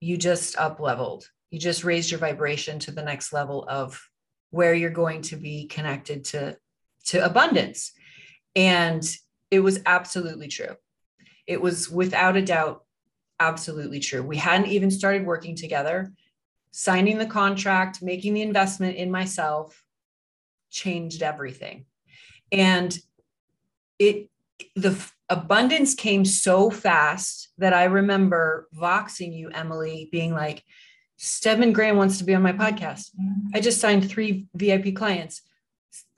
you 0.00 0.16
just 0.16 0.56
up 0.56 0.80
leveled. 0.80 1.28
You 1.50 1.60
just 1.60 1.84
raised 1.84 2.10
your 2.10 2.18
vibration 2.18 2.80
to 2.80 2.90
the 2.90 3.02
next 3.02 3.32
level 3.32 3.64
of 3.68 4.00
where 4.50 4.74
you're 4.74 4.90
going 4.90 5.22
to 5.22 5.36
be 5.36 5.66
connected 5.66 6.24
to 6.24 6.56
to 7.06 7.24
abundance. 7.24 7.92
And 8.54 9.04
it 9.50 9.60
was 9.60 9.80
absolutely 9.86 10.48
true. 10.48 10.76
It 11.46 11.60
was 11.60 11.88
without 11.88 12.36
a 12.36 12.42
doubt 12.42 12.84
absolutely 13.38 14.00
true. 14.00 14.22
We 14.22 14.36
hadn't 14.36 14.68
even 14.68 14.90
started 14.90 15.26
working 15.26 15.54
together. 15.54 16.12
Signing 16.72 17.18
the 17.18 17.26
contract 17.26 18.02
making 18.02 18.34
the 18.34 18.42
investment 18.42 18.96
in 18.96 19.10
myself 19.10 19.82
changed 20.70 21.22
everything. 21.22 21.86
And 22.52 22.96
it 23.98 24.28
the 24.74 24.96
abundance 25.28 25.94
came 25.94 26.24
so 26.24 26.70
fast 26.70 27.48
that 27.58 27.74
i 27.74 27.84
remember 27.84 28.68
voxing 28.74 29.36
you 29.36 29.50
emily 29.50 30.08
being 30.12 30.32
like 30.32 30.62
Stedman 31.16 31.72
Graham 31.72 31.96
wants 31.96 32.18
to 32.18 32.24
be 32.24 32.34
on 32.34 32.42
my 32.42 32.52
podcast. 32.52 33.10
I 33.54 33.60
just 33.60 33.80
signed 33.80 34.08
three 34.08 34.46
VIP 34.54 34.94
clients. 34.94 35.42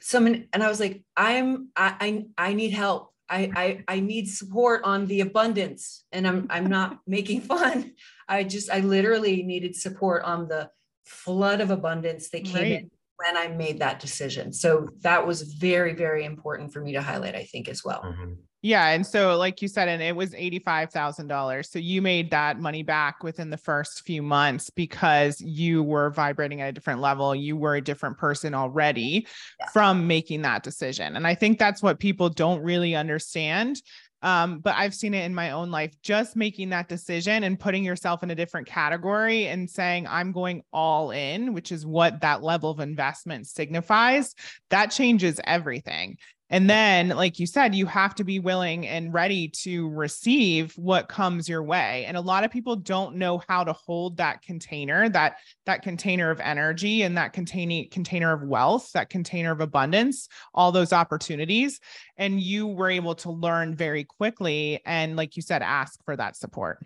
Someone 0.00 0.46
and 0.52 0.62
I 0.62 0.68
was 0.68 0.80
like, 0.80 1.02
I'm 1.16 1.68
I 1.76 2.26
I, 2.38 2.48
I 2.48 2.52
need 2.54 2.70
help. 2.72 3.12
I, 3.30 3.50
I 3.54 3.96
I 3.96 4.00
need 4.00 4.28
support 4.28 4.82
on 4.84 5.06
the 5.06 5.20
abundance. 5.20 6.04
And 6.12 6.26
I'm 6.26 6.46
I'm 6.50 6.66
not 6.66 6.98
making 7.06 7.42
fun. 7.42 7.92
I 8.28 8.44
just 8.44 8.70
I 8.70 8.80
literally 8.80 9.42
needed 9.42 9.76
support 9.76 10.24
on 10.24 10.48
the 10.48 10.70
flood 11.04 11.60
of 11.60 11.70
abundance 11.70 12.28
that 12.30 12.44
came 12.44 12.54
right. 12.54 12.72
in 12.72 12.90
when 13.18 13.36
I 13.36 13.48
made 13.48 13.80
that 13.80 14.00
decision. 14.00 14.52
So 14.52 14.88
that 15.00 15.26
was 15.26 15.42
very, 15.42 15.94
very 15.94 16.24
important 16.24 16.72
for 16.72 16.80
me 16.80 16.92
to 16.92 17.02
highlight, 17.02 17.34
I 17.34 17.44
think, 17.44 17.68
as 17.68 17.84
well. 17.84 18.02
Mm-hmm. 18.04 18.32
Yeah. 18.60 18.88
And 18.88 19.06
so, 19.06 19.36
like 19.36 19.62
you 19.62 19.68
said, 19.68 19.88
and 19.88 20.02
it 20.02 20.16
was 20.16 20.30
$85,000. 20.30 21.64
So 21.70 21.78
you 21.78 22.02
made 22.02 22.32
that 22.32 22.58
money 22.58 22.82
back 22.82 23.22
within 23.22 23.50
the 23.50 23.56
first 23.56 24.02
few 24.04 24.20
months 24.20 24.68
because 24.68 25.40
you 25.40 25.84
were 25.84 26.10
vibrating 26.10 26.60
at 26.60 26.70
a 26.70 26.72
different 26.72 27.00
level. 27.00 27.36
You 27.36 27.56
were 27.56 27.76
a 27.76 27.80
different 27.80 28.18
person 28.18 28.54
already 28.54 29.28
yeah. 29.60 29.66
from 29.72 30.08
making 30.08 30.42
that 30.42 30.64
decision. 30.64 31.14
And 31.14 31.24
I 31.24 31.36
think 31.36 31.60
that's 31.60 31.82
what 31.82 32.00
people 32.00 32.30
don't 32.30 32.60
really 32.60 32.96
understand 32.96 33.80
Um, 34.22 34.58
but 34.58 34.74
I've 34.76 34.94
seen 34.94 35.14
it 35.14 35.24
in 35.24 35.34
my 35.34 35.52
own 35.52 35.70
life, 35.70 35.94
just 36.02 36.34
making 36.34 36.70
that 36.70 36.88
decision 36.88 37.44
and 37.44 37.58
putting 37.58 37.84
yourself 37.84 38.22
in 38.22 38.30
a 38.30 38.34
different 38.34 38.66
category 38.66 39.46
and 39.46 39.70
saying, 39.70 40.06
I'm 40.08 40.32
going 40.32 40.62
all 40.72 41.12
in, 41.12 41.54
which 41.54 41.70
is 41.70 41.86
what 41.86 42.20
that 42.22 42.42
level 42.42 42.70
of 42.70 42.80
investment 42.80 43.46
signifies. 43.46 44.34
That 44.70 44.86
changes 44.86 45.40
everything. 45.44 46.16
And 46.50 46.68
then, 46.68 47.08
like 47.10 47.38
you 47.38 47.46
said, 47.46 47.74
you 47.74 47.84
have 47.86 48.14
to 48.16 48.24
be 48.24 48.38
willing 48.38 48.86
and 48.86 49.12
ready 49.12 49.48
to 49.48 49.90
receive 49.90 50.72
what 50.76 51.08
comes 51.08 51.48
your 51.48 51.62
way. 51.62 52.04
And 52.06 52.16
a 52.16 52.22
lot 52.22 52.44
of 52.44 52.50
people 52.50 52.74
don't 52.74 53.16
know 53.16 53.42
how 53.48 53.64
to 53.64 53.74
hold 53.74 54.16
that 54.16 54.40
container, 54.40 55.08
that 55.10 55.36
that 55.66 55.82
container 55.82 56.30
of 56.30 56.40
energy 56.40 57.02
and 57.02 57.18
that 57.18 57.34
containing 57.34 57.90
container 57.90 58.32
of 58.32 58.42
wealth, 58.42 58.90
that 58.94 59.10
container 59.10 59.52
of 59.52 59.60
abundance, 59.60 60.28
all 60.54 60.72
those 60.72 60.92
opportunities. 60.92 61.80
And 62.16 62.40
you 62.40 62.66
were 62.66 62.90
able 62.90 63.14
to 63.16 63.30
learn 63.30 63.74
very 63.74 64.04
quickly 64.04 64.80
and 64.86 65.16
like 65.16 65.36
you 65.36 65.42
said, 65.42 65.62
ask 65.62 66.02
for 66.04 66.16
that 66.16 66.36
support. 66.36 66.82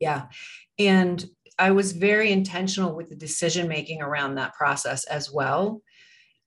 Yeah. 0.00 0.26
And 0.78 1.24
I 1.58 1.70
was 1.70 1.92
very 1.92 2.32
intentional 2.32 2.94
with 2.94 3.08
the 3.08 3.16
decision 3.16 3.68
making 3.68 4.02
around 4.02 4.34
that 4.34 4.54
process 4.54 5.04
as 5.04 5.32
well. 5.32 5.80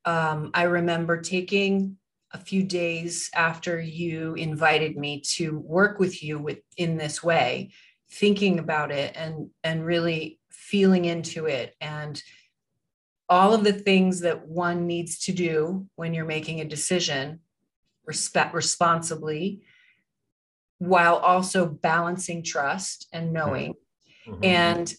Um, 0.05 0.51
I 0.53 0.63
remember 0.63 1.21
taking 1.21 1.97
a 2.31 2.39
few 2.39 2.63
days 2.63 3.29
after 3.33 3.79
you 3.81 4.35
invited 4.35 4.95
me 4.95 5.21
to 5.21 5.57
work 5.59 5.99
with 5.99 6.23
you 6.23 6.37
with 6.37 6.59
in 6.77 6.97
this 6.97 7.23
way 7.23 7.71
thinking 8.11 8.59
about 8.59 8.91
it 8.91 9.15
and 9.15 9.49
and 9.63 9.85
really 9.85 10.39
feeling 10.49 11.05
into 11.05 11.45
it. 11.45 11.75
And 11.81 12.21
all 13.27 13.53
of 13.53 13.63
the 13.63 13.73
things 13.73 14.21
that 14.21 14.47
one 14.47 14.87
needs 14.87 15.19
to 15.19 15.31
do 15.31 15.87
when 15.95 16.13
you're 16.13 16.25
making 16.25 16.61
a 16.61 16.65
decision 16.65 17.39
respect 18.05 18.53
responsibly 18.53 19.61
while 20.79 21.17
also 21.17 21.67
balancing 21.67 22.41
trust 22.41 23.07
and 23.13 23.33
knowing. 23.33 23.75
Mm-hmm. 24.27 24.43
and 24.43 24.93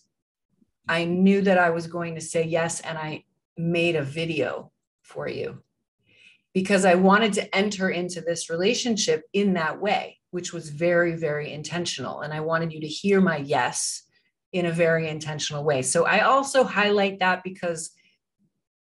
i 0.89 1.05
knew 1.05 1.43
that 1.43 1.59
i 1.59 1.71
was 1.71 1.87
going 1.87 2.15
to 2.15 2.21
say 2.21 2.43
yes 2.43 2.81
and 2.81 2.97
i 2.97 3.25
made 3.57 3.95
a 3.95 4.03
video 4.03 4.73
for 5.03 5.29
you 5.29 5.63
because 6.53 6.85
I 6.85 6.95
wanted 6.95 7.33
to 7.35 7.57
enter 7.57 7.91
into 7.91 8.21
this 8.21 8.51
relationship 8.51 9.23
in 9.33 9.55
that 9.55 9.81
way, 9.81 10.19
which 10.31 10.53
was 10.53 10.69
very, 10.69 11.15
very 11.15 11.53
intentional. 11.53 12.23
And 12.23 12.33
I 12.33 12.41
wanted 12.41 12.73
you 12.73 12.81
to 12.81 12.89
hear 12.89 13.21
my 13.21 13.37
yes 13.37 14.03
in 14.53 14.67
a 14.67 14.73
very 14.73 15.09
intentional 15.09 15.65
way. 15.65 15.83
So 15.83 16.07
I 16.07 16.21
also 16.21 16.65
highlight 16.65 17.21
that 17.21 17.43
because 17.45 17.93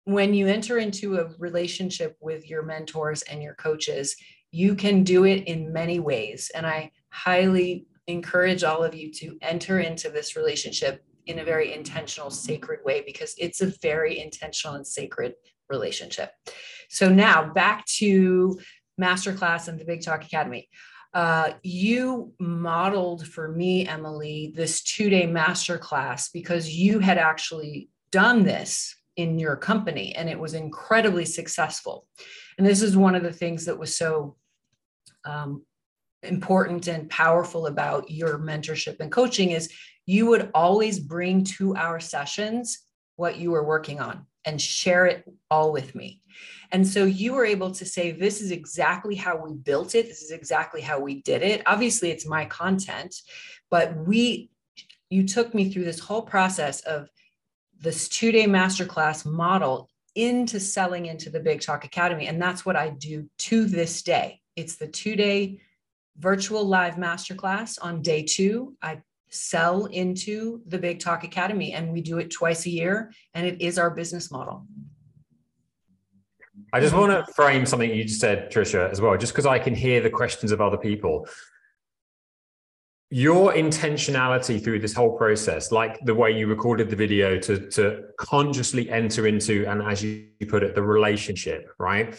when 0.04 0.34
you 0.34 0.48
enter 0.48 0.78
into 0.78 1.18
a 1.18 1.30
relationship 1.38 2.16
with 2.20 2.48
your 2.48 2.62
mentors 2.64 3.22
and 3.22 3.42
your 3.42 3.54
coaches, 3.54 4.16
you 4.50 4.74
can 4.74 5.04
do 5.04 5.24
it 5.24 5.44
in 5.44 5.72
many 5.72 6.00
ways. 6.00 6.50
And 6.54 6.66
I 6.66 6.90
highly 7.10 7.86
encourage 8.08 8.64
all 8.64 8.82
of 8.82 8.94
you 8.94 9.12
to 9.12 9.36
enter 9.42 9.78
into 9.78 10.10
this 10.10 10.34
relationship 10.34 11.04
in 11.26 11.38
a 11.38 11.44
very 11.44 11.72
intentional, 11.72 12.30
sacred 12.30 12.80
way 12.84 13.02
because 13.06 13.34
it's 13.38 13.60
a 13.60 13.72
very 13.80 14.18
intentional 14.18 14.74
and 14.74 14.86
sacred 14.86 15.34
relationship. 15.70 16.30
So 16.88 17.08
now 17.08 17.52
back 17.52 17.86
to 17.86 18.58
masterclass 19.00 19.68
and 19.68 19.78
the 19.78 19.84
Big 19.84 20.02
Talk 20.02 20.24
Academy. 20.24 20.68
Uh, 21.12 21.52
you 21.62 22.32
modeled 22.38 23.26
for 23.26 23.48
me, 23.48 23.86
Emily, 23.86 24.52
this 24.54 24.82
two 24.82 25.10
day 25.10 25.26
masterclass 25.26 26.28
because 26.32 26.68
you 26.68 27.00
had 27.00 27.18
actually 27.18 27.88
done 28.12 28.44
this 28.44 28.94
in 29.16 29.38
your 29.38 29.56
company 29.56 30.14
and 30.14 30.28
it 30.28 30.38
was 30.38 30.54
incredibly 30.54 31.24
successful. 31.24 32.06
And 32.58 32.66
this 32.66 32.82
is 32.82 32.96
one 32.96 33.14
of 33.14 33.22
the 33.22 33.32
things 33.32 33.64
that 33.64 33.78
was 33.78 33.96
so 33.96 34.36
um, 35.24 35.64
important 36.22 36.86
and 36.86 37.10
powerful 37.10 37.66
about 37.66 38.10
your 38.10 38.38
mentorship 38.38 39.00
and 39.00 39.10
coaching 39.10 39.50
is 39.50 39.72
you 40.06 40.26
would 40.26 40.50
always 40.54 40.98
bring 40.98 41.44
to 41.44 41.74
our 41.76 41.98
sessions 41.98 42.80
what 43.16 43.36
you 43.36 43.50
were 43.50 43.64
working 43.64 44.00
on 44.00 44.26
and 44.44 44.60
share 44.60 45.06
it 45.06 45.24
all 45.50 45.72
with 45.72 45.94
me. 45.94 46.22
And 46.72 46.86
so 46.86 47.04
you 47.04 47.32
were 47.32 47.44
able 47.44 47.72
to 47.72 47.84
say, 47.84 48.12
This 48.12 48.40
is 48.40 48.50
exactly 48.50 49.14
how 49.14 49.36
we 49.36 49.54
built 49.54 49.94
it. 49.94 50.06
This 50.06 50.22
is 50.22 50.30
exactly 50.30 50.80
how 50.80 51.00
we 51.00 51.22
did 51.22 51.42
it. 51.42 51.62
Obviously, 51.66 52.10
it's 52.10 52.26
my 52.26 52.44
content, 52.44 53.14
but 53.70 53.96
we, 53.96 54.50
you 55.08 55.26
took 55.26 55.54
me 55.54 55.70
through 55.70 55.84
this 55.84 55.98
whole 55.98 56.22
process 56.22 56.80
of 56.82 57.08
this 57.80 58.08
two 58.08 58.32
day 58.32 58.44
masterclass 58.44 59.26
model 59.26 59.88
into 60.14 60.60
selling 60.60 61.06
into 61.06 61.30
the 61.30 61.40
Big 61.40 61.60
Talk 61.60 61.84
Academy. 61.84 62.26
And 62.26 62.40
that's 62.40 62.64
what 62.66 62.76
I 62.76 62.90
do 62.90 63.28
to 63.38 63.64
this 63.64 64.02
day. 64.02 64.40
It's 64.56 64.76
the 64.76 64.88
two 64.88 65.16
day 65.16 65.60
virtual 66.18 66.64
live 66.64 66.96
masterclass 66.96 67.78
on 67.80 68.02
day 68.02 68.22
two. 68.22 68.76
I 68.82 69.00
sell 69.30 69.86
into 69.86 70.60
the 70.66 70.78
Big 70.78 71.00
Talk 71.00 71.24
Academy, 71.24 71.72
and 71.72 71.92
we 71.92 72.00
do 72.00 72.18
it 72.18 72.30
twice 72.30 72.66
a 72.66 72.70
year, 72.70 73.12
and 73.34 73.46
it 73.46 73.60
is 73.60 73.78
our 73.78 73.90
business 73.90 74.30
model. 74.30 74.66
I 76.72 76.80
just 76.80 76.94
want 76.94 77.10
to 77.12 77.32
frame 77.32 77.66
something 77.66 77.90
you 77.90 78.04
just 78.04 78.20
said, 78.20 78.50
Tricia, 78.50 78.90
as 78.90 79.00
well, 79.00 79.16
just 79.16 79.32
because 79.32 79.46
I 79.46 79.58
can 79.58 79.74
hear 79.74 80.00
the 80.00 80.10
questions 80.10 80.52
of 80.52 80.60
other 80.60 80.76
people. 80.76 81.26
Your 83.12 83.52
intentionality 83.52 84.62
through 84.62 84.78
this 84.78 84.94
whole 84.94 85.16
process, 85.16 85.72
like 85.72 85.98
the 86.04 86.14
way 86.14 86.30
you 86.30 86.46
recorded 86.46 86.88
the 86.88 86.94
video 86.96 87.38
to, 87.40 87.68
to 87.70 88.04
consciously 88.18 88.88
enter 88.88 89.26
into, 89.26 89.66
and 89.66 89.82
as 89.82 90.02
you 90.04 90.28
put 90.48 90.62
it, 90.62 90.76
the 90.76 90.82
relationship, 90.82 91.72
right? 91.78 92.14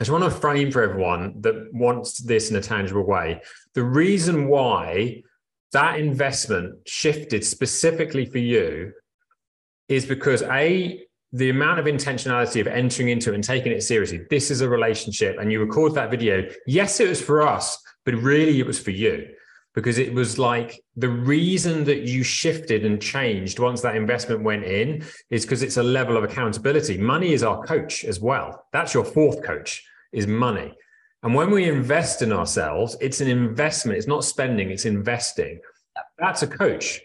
I 0.00 0.04
just 0.04 0.10
want 0.10 0.24
to 0.24 0.30
frame 0.30 0.70
for 0.70 0.82
everyone 0.82 1.40
that 1.40 1.72
wants 1.72 2.18
this 2.18 2.50
in 2.50 2.56
a 2.56 2.60
tangible 2.60 3.06
way. 3.06 3.40
The 3.74 3.84
reason 3.84 4.48
why 4.48 5.22
that 5.74 5.98
investment 5.98 6.76
shifted 6.86 7.44
specifically 7.44 8.24
for 8.24 8.38
you 8.38 8.92
is 9.88 10.06
because 10.06 10.42
a 10.44 11.00
the 11.32 11.50
amount 11.50 11.80
of 11.80 11.86
intentionality 11.86 12.60
of 12.60 12.68
entering 12.68 13.08
into 13.08 13.32
it 13.32 13.34
and 13.34 13.42
taking 13.42 13.72
it 13.72 13.82
seriously 13.82 14.20
this 14.30 14.52
is 14.52 14.60
a 14.60 14.68
relationship 14.68 15.36
and 15.38 15.50
you 15.50 15.60
record 15.60 15.92
that 15.94 16.10
video. 16.10 16.48
Yes 16.66 17.00
it 17.00 17.08
was 17.08 17.20
for 17.20 17.42
us 17.42 17.76
but 18.04 18.14
really 18.14 18.58
it 18.60 18.66
was 18.66 18.78
for 18.78 18.92
you 18.92 19.26
because 19.74 19.98
it 19.98 20.14
was 20.14 20.38
like 20.38 20.80
the 20.94 21.08
reason 21.08 21.82
that 21.84 22.02
you 22.02 22.22
shifted 22.22 22.86
and 22.86 23.02
changed 23.02 23.58
once 23.58 23.80
that 23.80 23.96
investment 23.96 24.44
went 24.44 24.62
in 24.62 25.04
is 25.30 25.44
because 25.44 25.64
it's 25.64 25.76
a 25.76 25.82
level 25.82 26.16
of 26.16 26.22
accountability. 26.22 26.96
Money 26.96 27.32
is 27.32 27.42
our 27.42 27.60
coach 27.64 28.04
as 28.04 28.20
well. 28.20 28.64
That's 28.72 28.94
your 28.94 29.04
fourth 29.04 29.42
coach 29.42 29.84
is 30.12 30.28
money 30.28 30.72
and 31.24 31.34
when 31.34 31.50
we 31.50 31.64
invest 31.64 32.20
in 32.20 32.34
ourselves, 32.34 32.98
it's 33.00 33.22
an 33.22 33.28
investment. 33.28 33.96
It's 33.96 34.06
not 34.06 34.24
spending, 34.24 34.70
it's 34.70 34.84
investing. 34.84 35.58
That's 36.18 36.42
a 36.42 36.46
coach. 36.46 37.00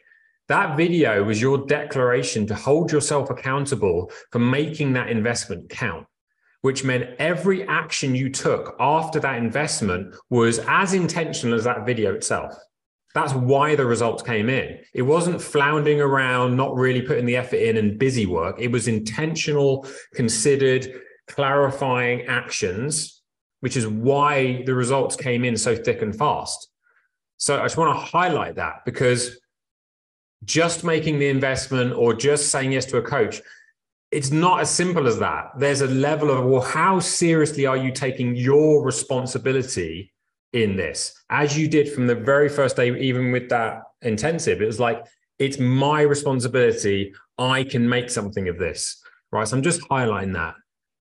That 0.50 0.76
video 0.76 1.24
was 1.24 1.42
your 1.42 1.66
declaration 1.66 2.46
to 2.48 2.56
hold 2.56 2.92
yourself 2.92 3.30
accountable 3.30 4.12
for 4.32 4.40
making 4.40 4.92
that 4.94 5.08
investment 5.10 5.70
count, 5.70 6.06
which 6.62 6.84
meant 6.84 7.16
every 7.18 7.66
action 7.70 8.14
you 8.14 8.30
took 8.30 8.76
after 8.78 9.22
that 9.22 9.38
investment 9.38 10.14
was 10.30 10.60
as 10.68 10.94
intentional 10.94 11.58
as 11.58 11.64
that 11.64 11.86
video 11.86 12.14
itself. 12.14 12.54
That's 13.16 13.34
why 13.34 13.76
the 13.76 13.86
results 13.86 14.22
came 14.22 14.50
in. 14.50 14.80
It 14.94 15.04
wasn't 15.04 15.42
floundering 15.42 16.02
around, 16.02 16.58
not 16.58 16.76
really 16.76 17.04
putting 17.04 17.26
the 17.26 17.38
effort 17.38 17.58
in 17.62 17.78
and 17.78 17.98
busy 17.98 18.26
work. 18.26 18.58
It 18.60 18.72
was 18.72 18.90
intentional, 18.90 19.88
considered, 20.14 20.92
clarifying 21.28 22.26
actions 22.26 23.19
which 23.60 23.78
is 23.78 23.88
why 23.88 24.64
the 24.64 24.74
results 24.74 25.16
came 25.16 25.44
in 25.44 25.58
so 25.58 25.76
thick 25.76 26.02
and 26.02 26.16
fast. 26.16 26.70
So 27.38 27.60
I 27.60 27.64
just 27.64 27.78
want 27.78 27.98
to 27.98 28.06
highlight 28.06 28.56
that 28.56 28.86
because 28.86 29.40
just 30.46 30.84
making 30.84 31.20
the 31.20 31.28
investment 31.28 31.94
or 31.94 32.14
just 32.14 32.50
saying 32.50 32.72
yes 32.72 32.86
to 32.86 32.98
a 32.98 33.02
coach, 33.02 33.42
it's 34.12 34.32
not 34.32 34.62
as 34.62 34.70
simple 34.70 35.08
as 35.08 35.20
that. 35.20 35.52
There's 35.58 35.82
a 35.82 35.88
level 35.88 36.32
of, 36.32 36.46
well, 36.46 36.62
how 36.62 37.00
seriously 37.00 37.66
are 37.66 37.78
you 37.78 37.92
taking 37.92 38.36
your 38.36 38.84
responsibility 38.84 40.12
in 40.54 40.76
this? 40.76 41.14
As 41.30 41.58
you 41.58 41.68
did 41.68 41.92
from 41.92 42.08
the 42.08 42.16
very 42.16 42.50
first 42.50 42.76
day, 42.76 42.98
even 43.00 43.32
with 43.32 43.50
that 43.50 43.84
intensive, 44.02 44.62
it 44.62 44.66
was 44.66 44.80
like, 44.80 45.06
it's 45.38 45.60
my 45.60 46.02
responsibility. 46.02 47.14
I 47.38 47.64
can 47.64 47.88
make 47.88 48.10
something 48.10 48.50
of 48.50 48.58
this. 48.58 49.02
Right. 49.32 49.48
So 49.48 49.56
I'm 49.56 49.64
just 49.64 49.82
highlighting 49.82 50.34
that 50.34 50.56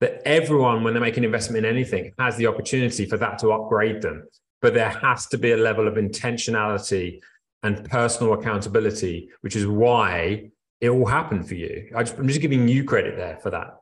that 0.04 0.20
everyone, 0.28 0.84
when 0.84 0.92
they 0.92 1.00
make 1.00 1.16
an 1.16 1.24
investment 1.24 1.64
in 1.64 1.74
anything, 1.74 2.12
has 2.18 2.36
the 2.36 2.46
opportunity 2.46 3.06
for 3.06 3.16
that 3.16 3.38
to 3.38 3.52
upgrade 3.52 4.02
them. 4.02 4.28
But 4.60 4.74
there 4.74 4.90
has 4.90 5.26
to 5.28 5.38
be 5.38 5.52
a 5.52 5.56
level 5.56 5.88
of 5.88 5.94
intentionality 5.94 7.20
and 7.62 7.88
personal 7.88 8.34
accountability, 8.34 9.30
which 9.40 9.56
is 9.56 9.66
why 9.66 10.50
it 10.82 10.90
all 10.90 11.06
happened 11.06 11.48
for 11.48 11.54
you. 11.54 11.90
I 11.96 12.00
am 12.00 12.28
just 12.28 12.42
giving 12.42 12.68
you 12.68 12.84
credit 12.84 13.16
there 13.16 13.38
for 13.38 13.48
that. 13.48 13.78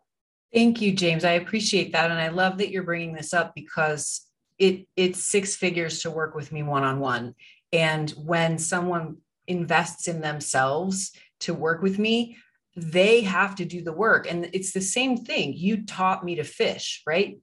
Thank 0.55 0.81
you, 0.81 0.93
James. 0.93 1.25
I 1.25 1.33
appreciate 1.33 1.91
that, 1.91 2.13
and 2.13 2.21
I 2.21 2.29
love 2.29 2.59
that 2.59 2.71
you're 2.71 2.85
bringing 2.85 3.15
this 3.15 3.35
up 3.35 3.53
because 3.57 4.25
it 4.59 4.87
it's 4.95 5.25
six 5.25 5.57
figures 5.57 6.03
to 6.03 6.11
work 6.13 6.37
with 6.37 6.53
me 6.53 6.63
one 6.63 6.85
on 6.85 7.01
one. 7.01 7.35
And 7.73 8.09
when 8.11 8.59
someone 8.59 9.17
invests 9.49 10.07
in 10.07 10.21
themselves 10.21 11.11
to 11.41 11.53
work 11.53 11.83
with 11.83 11.99
me, 11.99 12.37
they 12.75 13.23
have 13.23 13.55
to 13.57 13.65
do 13.65 13.83
the 13.83 13.93
work. 13.93 14.31
And 14.31 14.49
it's 14.53 14.73
the 14.73 14.81
same 14.81 15.17
thing. 15.17 15.53
You 15.55 15.85
taught 15.85 16.25
me 16.25 16.37
to 16.37 16.45
fish, 16.45 17.03
right? 17.07 17.39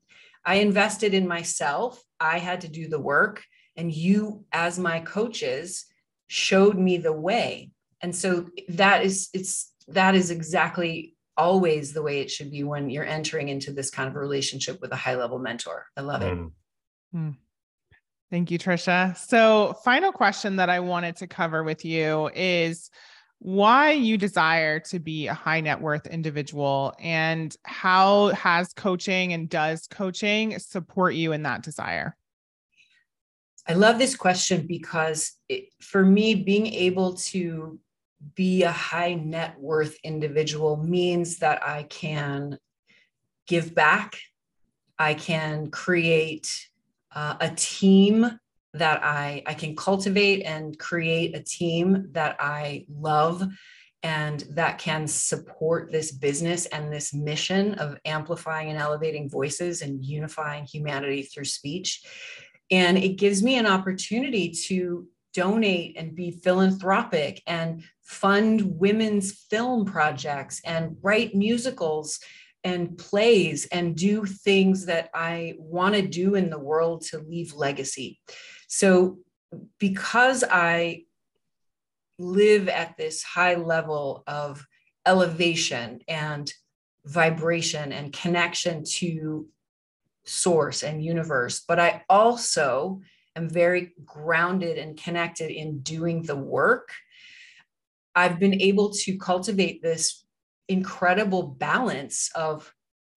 I 0.46 0.56
invested 0.56 1.14
in 1.14 1.28
myself 1.28 2.02
I 2.20 2.40
had 2.40 2.62
to 2.62 2.68
do 2.68 2.88
the 2.88 3.00
work 3.00 3.44
and 3.76 3.94
you 3.94 4.46
as 4.52 4.78
my 4.78 5.00
coaches 5.00 5.86
showed 6.28 6.78
me 6.78 6.98
the 6.98 7.14
way. 7.14 7.72
And 8.02 8.16
so 8.16 8.48
that 8.70 9.04
is 9.04 9.30
it's 9.34 9.74
that 9.88 10.16
is 10.16 10.32
exactly 10.32 11.16
always 11.38 11.94
the 11.94 12.02
way 12.02 12.20
it 12.20 12.30
should 12.30 12.52
be 12.52 12.64
when 12.64 12.90
you're 12.90 13.06
entering 13.06 13.48
into 13.48 13.72
this 13.72 13.90
kind 13.90 14.10
of 14.10 14.16
relationship 14.16 14.80
with 14.82 14.92
a 14.92 14.98
high 14.98 15.16
level 15.16 15.40
mentor. 15.40 15.86
I 15.96 16.02
love 16.02 16.22
it. 16.22 16.34
Mm. 16.34 16.52
Mm. 17.16 17.38
Thank 18.30 18.52
you, 18.52 18.60
Tricia. 18.60 19.18
So, 19.18 19.74
final 19.84 20.12
question 20.12 20.58
that 20.58 20.70
I 20.70 20.82
wanted 20.82 21.16
to 21.18 21.28
cover 21.28 21.64
with 21.64 21.84
you 21.84 22.30
is 22.36 22.92
why 23.40 23.92
you 23.92 24.18
desire 24.18 24.80
to 24.82 25.00
be 25.00 25.28
a 25.28 25.34
high 25.34 25.62
net 25.62 25.82
worth 25.82 26.06
individual 26.08 26.94
and 27.00 27.56
how 27.64 28.28
has 28.28 28.74
coaching 28.74 29.34
and 29.34 29.50
does 29.50 29.88
coaching 29.88 30.60
support 30.60 31.16
you 31.16 31.32
in 31.32 31.44
that 31.44 31.64
desire? 31.64 32.16
I 33.68 33.74
love 33.74 33.98
this 33.98 34.16
question 34.16 34.68
because 34.68 35.34
it, 35.48 35.70
for 35.80 36.04
me, 36.04 36.36
being 36.36 36.68
able 36.68 37.14
to 37.16 37.80
be 38.36 38.64
a 38.64 38.72
high 38.72 39.14
net 39.14 39.58
worth 39.58 39.96
individual 40.04 40.76
means 40.76 41.38
that 41.38 41.66
I 41.66 41.84
can 41.84 42.58
give 43.48 43.74
back, 43.74 44.20
I 44.98 45.14
can 45.14 45.72
create 45.72 46.68
uh, 47.16 47.36
a 47.40 47.52
team 47.56 48.40
that 48.74 49.04
I, 49.04 49.44
I 49.46 49.54
can 49.54 49.76
cultivate 49.76 50.44
and 50.44 50.78
create 50.78 51.36
a 51.36 51.44
team 51.44 52.10
that 52.12 52.38
I 52.40 52.86
love 52.90 53.44
and 54.02 54.46
that 54.52 54.78
can 54.78 55.08
support 55.08 55.92
this 55.92 56.12
business 56.12 56.66
and 56.68 56.92
this 56.92 57.14
mission 57.14 57.74
of 57.76 57.98
amplifying 58.06 58.70
and 58.70 58.80
elevating 58.80 59.30
voices 59.30 59.82
and 59.82 60.06
unifying 60.06 60.66
humanity 60.66 61.24
through 61.24 61.46
speech. 61.46 62.04
And 62.72 62.98
it 62.98 63.18
gives 63.18 63.44
me 63.44 63.58
an 63.58 63.66
opportunity 63.66 64.52
to 64.68 65.08
donate 65.34 65.98
and 65.98 66.16
be 66.16 66.32
philanthropic 66.32 67.42
and 67.46 67.84
fund 68.04 68.80
women's 68.80 69.34
film 69.50 69.86
projects 69.86 70.62
and 70.66 70.98
write 71.02 71.36
musicals 71.36 72.20
and 72.64 72.98
plays 72.98 73.68
and 73.72 73.96
do 73.96 74.26
things 74.26 74.86
that 74.86 75.10
I 75.14 75.56
want 75.58 75.96
to 75.96 76.02
do 76.02 76.36
in 76.36 76.50
the 76.50 76.60
world 76.60 77.02
to 77.10 77.20
leave 77.20 77.54
legacy. 77.54 78.20
So, 78.70 79.18
because 79.80 80.44
I 80.50 81.06
live 82.20 82.70
at 82.70 82.98
this 82.98 83.24
high 83.24 83.56
level 83.56 84.24
of 84.28 84.66
elevation 85.08 86.02
and 86.08 86.52
vibration 87.04 87.92
and 87.92 88.14
connection 88.14 88.84
to 88.84 89.48
source 90.24 90.84
and 90.84 91.04
universe, 91.04 91.64
but 91.68 91.80
I 91.80 92.04
also 92.10 93.02
am 93.36 93.50
very 93.50 93.94
grounded 94.06 94.78
and 94.78 95.02
connected 95.02 95.50
in 95.50 95.80
doing 95.80 96.22
the 96.22 96.36
work. 96.36 96.92
I've 98.14 98.38
been 98.38 98.62
able 98.62 98.92
to 98.92 99.18
cultivate 99.18 99.82
this 99.82 100.26
incredible 100.68 101.42
balance 101.42 102.30
of 102.36 102.72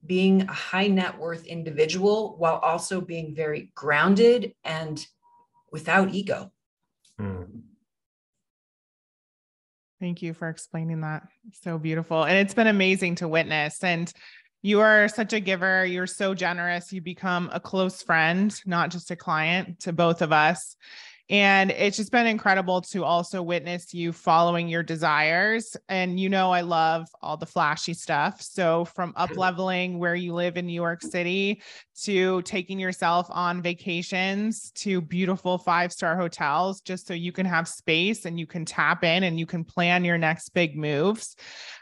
being 0.06 0.42
a 0.42 0.52
high 0.52 0.86
net 0.86 1.18
worth 1.18 1.44
individual 1.44 2.36
while 2.38 2.56
also 2.56 3.02
being 3.02 3.34
very 3.34 3.70
grounded 3.74 4.54
and 4.64 5.06
without 5.72 6.14
ego. 6.14 6.52
Mm. 7.20 7.62
Thank 10.00 10.22
you 10.22 10.34
for 10.34 10.48
explaining 10.48 11.00
that. 11.02 11.28
So 11.62 11.78
beautiful. 11.78 12.24
And 12.24 12.36
it's 12.36 12.54
been 12.54 12.66
amazing 12.66 13.16
to 13.16 13.28
witness. 13.28 13.82
And 13.82 14.12
you 14.60 14.80
are 14.80 15.08
such 15.08 15.32
a 15.32 15.40
giver. 15.40 15.84
You're 15.84 16.06
so 16.06 16.34
generous. 16.34 16.92
You 16.92 17.00
become 17.00 17.50
a 17.52 17.60
close 17.60 18.02
friend, 18.02 18.54
not 18.66 18.90
just 18.90 19.10
a 19.10 19.16
client 19.16 19.80
to 19.80 19.92
both 19.92 20.22
of 20.22 20.32
us. 20.32 20.76
And 21.30 21.70
it's 21.70 21.96
just 21.96 22.12
been 22.12 22.26
incredible 22.26 22.82
to 22.82 23.04
also 23.04 23.42
witness 23.42 23.94
you 23.94 24.12
following 24.12 24.68
your 24.68 24.82
desires. 24.82 25.76
And 25.88 26.18
you 26.18 26.28
know, 26.28 26.50
I 26.50 26.62
love 26.62 27.08
all 27.22 27.36
the 27.36 27.46
flashy 27.46 27.94
stuff. 27.94 28.42
So, 28.42 28.84
from 28.84 29.12
up 29.16 29.36
leveling 29.36 29.98
where 29.98 30.14
you 30.14 30.34
live 30.34 30.56
in 30.56 30.66
New 30.66 30.72
York 30.72 31.00
City 31.02 31.62
to 32.02 32.42
taking 32.42 32.78
yourself 32.78 33.28
on 33.30 33.62
vacations 33.62 34.72
to 34.72 35.00
beautiful 35.00 35.58
five 35.58 35.92
star 35.92 36.16
hotels, 36.16 36.80
just 36.80 37.06
so 37.06 37.14
you 37.14 37.32
can 37.32 37.46
have 37.46 37.68
space 37.68 38.24
and 38.24 38.38
you 38.38 38.46
can 38.46 38.64
tap 38.64 39.04
in 39.04 39.22
and 39.22 39.38
you 39.38 39.46
can 39.46 39.64
plan 39.64 40.04
your 40.04 40.18
next 40.18 40.50
big 40.50 40.76
moves, 40.76 41.36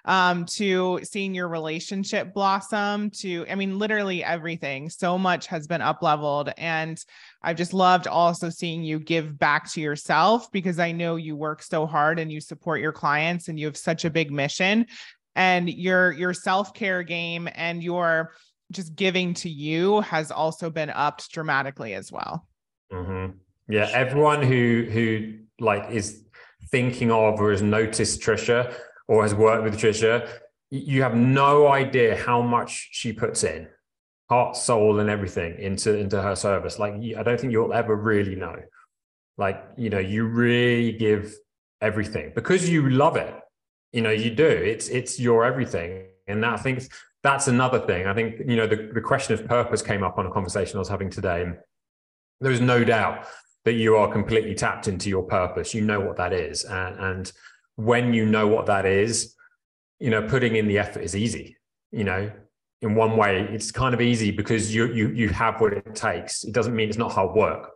um, 0.04 0.44
to 0.44 1.00
seeing 1.02 1.34
your 1.34 1.48
relationship 1.48 2.34
blossom, 2.34 3.10
to, 3.10 3.46
I 3.48 3.54
mean, 3.54 3.78
literally 3.78 4.22
everything. 4.22 4.90
So 4.90 5.18
much 5.18 5.46
has 5.46 5.66
been 5.66 5.80
up 5.80 6.02
leveled. 6.02 6.52
And 6.56 7.02
I've 7.42 7.56
just 7.56 7.72
loved 7.72 8.06
also 8.06 8.50
seeing 8.50 8.82
you 8.82 8.98
give 8.98 9.38
back 9.38 9.70
to 9.72 9.80
yourself 9.80 10.50
because 10.52 10.78
I 10.78 10.92
know 10.92 11.16
you 11.16 11.36
work 11.36 11.62
so 11.62 11.86
hard 11.86 12.18
and 12.18 12.30
you 12.30 12.40
support 12.40 12.80
your 12.80 12.92
clients 12.92 13.48
and 13.48 13.58
you 13.58 13.66
have 13.66 13.76
such 13.76 14.04
a 14.04 14.10
big 14.10 14.30
mission 14.30 14.86
and 15.36 15.70
your 15.70 16.12
your 16.12 16.34
self-care 16.34 17.02
game 17.02 17.48
and 17.54 17.82
your 17.82 18.32
just 18.72 18.94
giving 18.94 19.34
to 19.34 19.48
you 19.48 20.00
has 20.02 20.30
also 20.30 20.70
been 20.70 20.90
upped 20.90 21.32
dramatically 21.32 21.94
as 21.94 22.12
well. 22.12 22.46
Mm-hmm. 22.92 23.36
Yeah, 23.68 23.88
everyone 23.92 24.42
who 24.42 24.86
who 24.90 25.38
like 25.58 25.90
is 25.90 26.24
thinking 26.70 27.10
of 27.10 27.40
or 27.40 27.50
has 27.52 27.62
noticed 27.62 28.20
Tricia 28.20 28.74
or 29.08 29.22
has 29.22 29.34
worked 29.34 29.64
with 29.64 29.78
Tricia, 29.78 30.28
you 30.70 31.02
have 31.02 31.14
no 31.14 31.68
idea 31.68 32.16
how 32.16 32.42
much 32.42 32.88
she 32.92 33.12
puts 33.12 33.44
in 33.44 33.68
heart, 34.30 34.56
soul, 34.56 35.00
and 35.00 35.10
everything 35.10 35.58
into 35.58 35.94
into 35.94 36.22
her 36.22 36.36
service. 36.36 36.78
Like 36.78 36.94
I 36.94 37.22
don't 37.22 37.38
think 37.38 37.52
you'll 37.52 37.74
ever 37.74 37.94
really 37.96 38.36
know. 38.36 38.56
Like 39.36 39.62
you 39.76 39.90
know, 39.90 39.98
you 39.98 40.24
really 40.26 40.92
give 40.92 41.34
everything 41.80 42.32
because 42.34 42.70
you 42.70 42.88
love 42.88 43.16
it. 43.16 43.34
You 43.92 44.02
know, 44.02 44.10
you 44.10 44.30
do. 44.30 44.46
It's 44.46 44.88
it's 44.88 45.18
your 45.18 45.44
everything, 45.44 46.06
and 46.28 46.42
that, 46.44 46.54
I 46.54 46.62
think 46.62 46.84
that's 47.22 47.48
another 47.48 47.80
thing. 47.80 48.06
I 48.06 48.14
think 48.14 48.36
you 48.46 48.56
know 48.56 48.68
the 48.68 48.90
the 48.94 49.00
question 49.00 49.34
of 49.34 49.46
purpose 49.46 49.82
came 49.82 50.04
up 50.04 50.16
on 50.16 50.26
a 50.26 50.30
conversation 50.30 50.76
I 50.76 50.78
was 50.78 50.88
having 50.88 51.10
today. 51.10 51.42
And 51.42 51.58
There's 52.40 52.60
no 52.60 52.84
doubt 52.84 53.26
that 53.64 53.72
you 53.72 53.96
are 53.96 54.10
completely 54.10 54.54
tapped 54.54 54.86
into 54.86 55.08
your 55.10 55.24
purpose. 55.24 55.74
You 55.74 55.82
know 55.82 56.00
what 56.00 56.16
that 56.18 56.32
is, 56.32 56.64
and, 56.64 56.98
and 56.98 57.32
when 57.74 58.14
you 58.14 58.26
know 58.26 58.46
what 58.46 58.66
that 58.66 58.86
is, 58.86 59.34
you 59.98 60.10
know, 60.10 60.22
putting 60.28 60.54
in 60.54 60.68
the 60.68 60.78
effort 60.78 61.02
is 61.02 61.16
easy. 61.16 61.56
You 61.90 62.04
know, 62.04 62.30
in 62.82 62.94
one 62.94 63.16
way 63.16 63.40
it's 63.50 63.70
kind 63.70 63.94
of 63.94 64.00
easy 64.00 64.30
because 64.30 64.74
you 64.74 64.86
you 64.92 65.08
you 65.10 65.28
have 65.28 65.60
what 65.60 65.72
it 65.72 65.94
takes. 65.94 66.44
It 66.44 66.52
doesn't 66.52 66.74
mean 66.74 66.88
it's 66.88 66.98
not 66.98 67.12
hard 67.12 67.34
work 67.34 67.72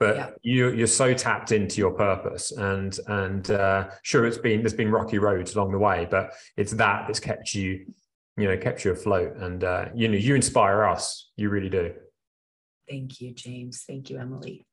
but 0.00 0.16
yeah. 0.16 0.30
you 0.42 0.70
you're 0.70 0.86
so 0.86 1.12
tapped 1.14 1.52
into 1.52 1.76
your 1.76 1.92
purpose 1.92 2.50
and 2.52 2.98
and 3.06 3.50
uh, 3.50 3.88
sure 4.02 4.26
it's 4.26 4.38
been 4.38 4.62
there's 4.62 4.74
been 4.74 4.90
rocky 4.90 5.18
roads 5.18 5.54
along 5.54 5.70
the 5.70 5.78
way 5.78 6.08
but 6.10 6.32
it's 6.56 6.72
that 6.72 7.04
that's 7.06 7.20
kept 7.20 7.54
you 7.54 7.86
you 8.36 8.48
know 8.48 8.56
kept 8.56 8.84
you 8.84 8.90
afloat 8.90 9.36
and 9.36 9.62
uh, 9.62 9.84
you 9.94 10.08
know 10.08 10.16
you 10.16 10.34
inspire 10.34 10.84
us. 10.84 11.30
You 11.36 11.50
really 11.50 11.68
do. 11.68 11.92
Thank 12.88 13.20
you 13.20 13.32
james. 13.32 13.84
Thank 13.86 14.10
you 14.10 14.18
emily 14.18 14.66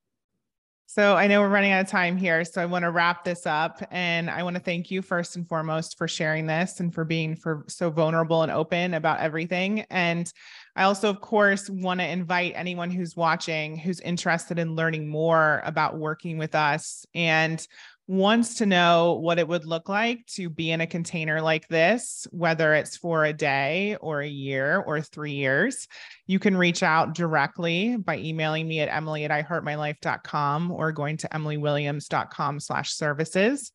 so 0.90 1.18
I 1.18 1.28
know 1.28 1.42
we're 1.42 1.50
running 1.50 1.74
out 1.74 1.82
of 1.82 1.92
time 1.92 2.16
here. 2.16 2.46
So 2.46 2.62
I 2.62 2.66
want 2.66 2.84
to 2.84 2.92
wrap 2.92 3.26
this 3.26 3.46
up 3.46 3.86
and 3.92 4.30
I 4.30 4.42
want 4.42 4.56
to 4.56 4.62
thank 4.62 4.90
you 4.90 5.02
first 5.02 5.36
and 5.36 5.46
foremost 5.46 5.98
for 5.98 6.08
sharing 6.08 6.48
this 6.48 6.80
and 6.80 6.94
for 6.94 7.04
being 7.04 7.36
for 7.36 7.66
so 7.68 7.90
vulnerable 7.90 8.42
and 8.42 8.52
open 8.52 8.94
about 8.94 9.20
everything. 9.20 9.86
And 9.90 10.32
I 10.78 10.84
also, 10.84 11.10
of 11.10 11.20
course, 11.20 11.70
want 11.70 12.00
to 12.00 12.08
invite 12.08 12.54
anyone 12.56 12.90
who's 12.90 13.18
watching 13.18 13.76
who's 13.76 14.00
interested 14.00 14.60
in 14.60 14.76
learning 14.76 15.10
more 15.10 15.62
about 15.66 15.98
working 15.98 16.38
with 16.38 16.56
us 16.56 17.06
and 17.14 17.68
wants 18.08 18.56
to 18.56 18.66
know 18.66 19.20
what 19.22 19.38
it 19.38 19.48
would 19.48 19.66
look 19.66 19.90
like 19.90 20.26
to 20.28 20.50
be 20.50 20.72
in 20.72 20.80
a 20.80 20.88
container 20.88 21.42
like 21.42 21.68
this, 21.68 22.26
whether 22.32 22.74
it's 22.74 22.96
for 22.96 23.26
a 23.26 23.34
day 23.34 23.98
or 24.00 24.22
a 24.22 24.28
year 24.28 24.80
or 24.80 25.02
three 25.02 25.34
years, 25.34 25.88
you 26.26 26.40
can 26.40 26.56
reach 26.56 26.84
out 26.84 27.14
directly 27.14 27.98
by 27.98 28.18
emailing 28.18 28.66
me 28.66 28.80
at 28.80 28.88
emily 28.88 29.26
at 29.26 29.32
iheartmylife.com 29.32 30.72
or 30.72 30.94
going 30.94 31.18
to 31.18 31.28
emilywilliams.com 31.30 32.62
slash 32.62 32.94
services. 32.94 33.74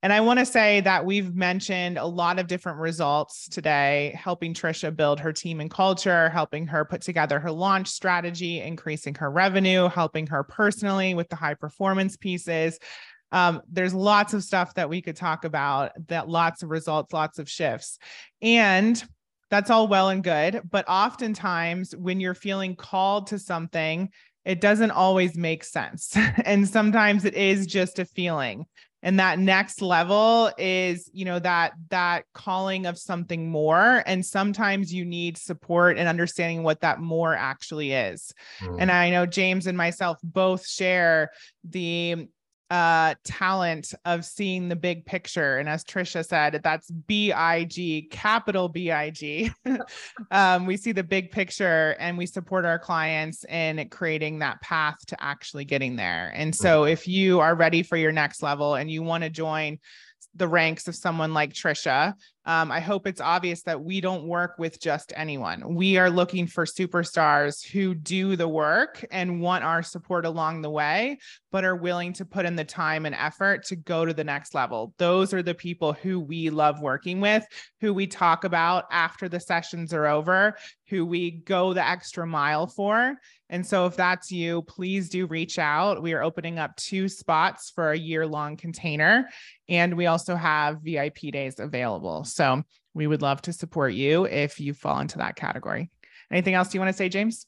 And 0.00 0.12
I 0.12 0.20
want 0.20 0.38
to 0.38 0.46
say 0.46 0.80
that 0.82 1.04
we've 1.04 1.34
mentioned 1.34 1.98
a 1.98 2.06
lot 2.06 2.38
of 2.38 2.46
different 2.46 2.78
results 2.78 3.48
today, 3.48 4.16
helping 4.16 4.54
Tricia 4.54 4.94
build 4.94 5.18
her 5.18 5.32
team 5.32 5.60
and 5.60 5.68
culture, 5.68 6.30
helping 6.30 6.68
her 6.68 6.84
put 6.84 7.02
together 7.02 7.40
her 7.40 7.50
launch 7.50 7.88
strategy, 7.88 8.60
increasing 8.60 9.16
her 9.16 9.28
revenue, 9.28 9.88
helping 9.88 10.28
her 10.28 10.44
personally 10.44 11.14
with 11.14 11.28
the 11.28 11.36
high 11.36 11.54
performance 11.54 12.16
pieces, 12.16 12.78
um, 13.32 13.60
there's 13.70 13.94
lots 13.94 14.34
of 14.34 14.42
stuff 14.42 14.74
that 14.74 14.88
we 14.88 15.02
could 15.02 15.16
talk 15.16 15.44
about 15.44 15.92
that 16.08 16.28
lots 16.28 16.62
of 16.62 16.70
results 16.70 17.12
lots 17.12 17.38
of 17.38 17.48
shifts 17.48 17.98
and 18.42 19.02
that's 19.50 19.70
all 19.70 19.88
well 19.88 20.10
and 20.10 20.24
good 20.24 20.62
but 20.70 20.84
oftentimes 20.88 21.94
when 21.96 22.20
you're 22.20 22.34
feeling 22.34 22.76
called 22.76 23.26
to 23.28 23.38
something 23.38 24.10
it 24.44 24.60
doesn't 24.60 24.90
always 24.90 25.36
make 25.36 25.64
sense 25.64 26.16
and 26.44 26.68
sometimes 26.68 27.24
it 27.24 27.34
is 27.34 27.66
just 27.66 27.98
a 27.98 28.04
feeling 28.04 28.66
and 29.02 29.20
that 29.20 29.38
next 29.38 29.80
level 29.80 30.50
is 30.58 31.08
you 31.12 31.24
know 31.24 31.38
that 31.38 31.72
that 31.90 32.24
calling 32.34 32.86
of 32.86 32.98
something 32.98 33.50
more 33.50 34.02
and 34.06 34.24
sometimes 34.24 34.92
you 34.92 35.04
need 35.04 35.36
support 35.36 35.96
and 35.96 36.08
understanding 36.08 36.62
what 36.62 36.80
that 36.80 37.00
more 37.00 37.34
actually 37.34 37.92
is 37.92 38.32
mm. 38.60 38.76
and 38.78 38.90
i 38.90 39.10
know 39.10 39.24
james 39.24 39.66
and 39.66 39.78
myself 39.78 40.18
both 40.22 40.66
share 40.66 41.30
the 41.64 42.28
uh 42.70 43.14
talent 43.24 43.94
of 44.04 44.24
seeing 44.24 44.68
the 44.68 44.76
big 44.76 45.06
picture. 45.06 45.58
And 45.58 45.68
as 45.68 45.84
Tricia 45.84 46.24
said 46.24 46.60
that's 46.62 46.90
big 46.90 47.32
capital 48.10 48.68
big 48.68 49.50
um, 50.30 50.66
we 50.66 50.76
see 50.76 50.92
the 50.92 51.02
big 51.02 51.30
picture 51.30 51.96
and 51.98 52.18
we 52.18 52.26
support 52.26 52.64
our 52.64 52.78
clients 52.78 53.44
in 53.44 53.88
creating 53.88 54.40
that 54.40 54.60
path 54.60 54.96
to 55.06 55.22
actually 55.22 55.64
getting 55.64 55.96
there. 55.96 56.32
And 56.34 56.54
so 56.54 56.84
if 56.84 57.08
you 57.08 57.40
are 57.40 57.54
ready 57.54 57.82
for 57.82 57.96
your 57.96 58.12
next 58.12 58.42
level 58.42 58.74
and 58.74 58.90
you 58.90 59.02
want 59.02 59.24
to 59.24 59.30
join 59.30 59.78
the 60.34 60.48
ranks 60.48 60.88
of 60.88 60.94
someone 60.94 61.34
like 61.34 61.52
Tricia. 61.52 62.14
Um, 62.48 62.72
I 62.72 62.80
hope 62.80 63.06
it's 63.06 63.20
obvious 63.20 63.60
that 63.64 63.84
we 63.84 64.00
don't 64.00 64.26
work 64.26 64.54
with 64.58 64.80
just 64.80 65.12
anyone. 65.14 65.74
We 65.74 65.98
are 65.98 66.08
looking 66.08 66.46
for 66.46 66.64
superstars 66.64 67.62
who 67.62 67.94
do 67.94 68.36
the 68.36 68.48
work 68.48 69.04
and 69.10 69.42
want 69.42 69.64
our 69.64 69.82
support 69.82 70.24
along 70.24 70.62
the 70.62 70.70
way, 70.70 71.18
but 71.52 71.66
are 71.66 71.76
willing 71.76 72.14
to 72.14 72.24
put 72.24 72.46
in 72.46 72.56
the 72.56 72.64
time 72.64 73.04
and 73.04 73.14
effort 73.14 73.66
to 73.66 73.76
go 73.76 74.06
to 74.06 74.14
the 74.14 74.24
next 74.24 74.54
level. 74.54 74.94
Those 74.96 75.34
are 75.34 75.42
the 75.42 75.54
people 75.54 75.92
who 75.92 76.20
we 76.20 76.48
love 76.48 76.80
working 76.80 77.20
with, 77.20 77.46
who 77.82 77.92
we 77.92 78.06
talk 78.06 78.44
about 78.44 78.86
after 78.90 79.28
the 79.28 79.40
sessions 79.40 79.92
are 79.92 80.06
over, 80.06 80.56
who 80.88 81.04
we 81.04 81.30
go 81.30 81.74
the 81.74 81.86
extra 81.86 82.26
mile 82.26 82.66
for. 82.66 83.18
And 83.50 83.66
so, 83.66 83.86
if 83.86 83.96
that's 83.96 84.30
you, 84.30 84.62
please 84.62 85.08
do 85.08 85.26
reach 85.26 85.58
out. 85.58 86.02
We 86.02 86.12
are 86.12 86.22
opening 86.22 86.58
up 86.58 86.76
two 86.76 87.08
spots 87.08 87.70
for 87.74 87.92
a 87.92 87.98
year 87.98 88.26
long 88.26 88.58
container, 88.58 89.28
and 89.70 89.96
we 89.96 90.04
also 90.04 90.36
have 90.36 90.82
VIP 90.82 91.32
days 91.32 91.58
available. 91.58 92.24
We 92.94 93.06
would 93.06 93.22
love 93.22 93.42
to 93.42 93.52
support 93.52 93.92
you 93.92 94.26
if 94.26 94.60
you 94.60 94.74
fall 94.74 95.00
into 95.00 95.18
that 95.18 95.36
category. 95.36 95.90
Anything 96.30 96.54
else 96.54 96.74
you 96.74 96.80
want 96.80 96.90
to 96.90 96.96
say, 96.96 97.08
James? 97.08 97.46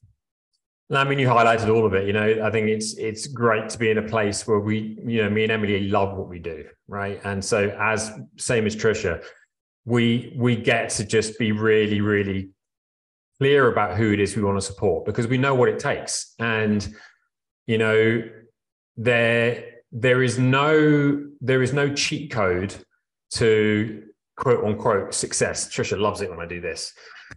I 0.93 1.05
mean, 1.05 1.19
you 1.19 1.29
highlighted 1.29 1.73
all 1.73 1.87
of 1.87 1.95
it. 1.95 2.07
You 2.07 2.13
know, 2.13 2.41
I 2.43 2.51
think 2.51 2.69
it's 2.69 2.97
it's 2.99 3.29
great 3.29 3.69
to 3.71 3.79
be 3.79 3.91
in 3.91 3.99
a 3.99 4.03
place 4.03 4.47
where 4.47 4.59
we, 4.59 4.99
you 5.05 5.23
know, 5.23 5.31
me 5.31 5.45
and 5.45 5.53
Emily 5.53 5.89
love 5.89 6.17
what 6.17 6.29
we 6.29 6.41
do, 6.41 6.65
right? 6.89 7.21
And 7.25 7.45
so, 7.45 7.69
as 7.81 8.11
same 8.37 8.67
as 8.67 8.75
Tricia, 8.75 9.23
we 9.85 10.33
we 10.37 10.57
get 10.57 10.91
to 10.91 11.05
just 11.05 11.39
be 11.39 11.53
really, 11.53 12.01
really 12.01 12.51
clear 13.39 13.71
about 13.71 13.97
who 13.97 14.13
it 14.13 14.21
is 14.21 14.37
we 14.37 14.43
want 14.43 14.59
to 14.59 14.67
support 14.67 15.05
because 15.05 15.27
we 15.27 15.39
know 15.39 15.55
what 15.55 15.69
it 15.69 15.79
takes. 15.79 16.35
And, 16.39 16.87
you 17.67 17.79
know, 17.79 18.23
there 18.97 19.65
there 19.93 20.23
is 20.23 20.39
no 20.39 21.25
there 21.41 21.63
is 21.63 21.73
no 21.73 21.95
cheat 21.95 22.31
code 22.31 22.75
to 23.31 24.03
quote 24.41 24.65
unquote 24.65 25.15
success. 25.15 25.69
Tricia 25.69 26.01
loves 26.01 26.23
it 26.23 26.31
when 26.31 26.41
I 26.41 26.47
do 26.47 26.61
this. 26.61 26.93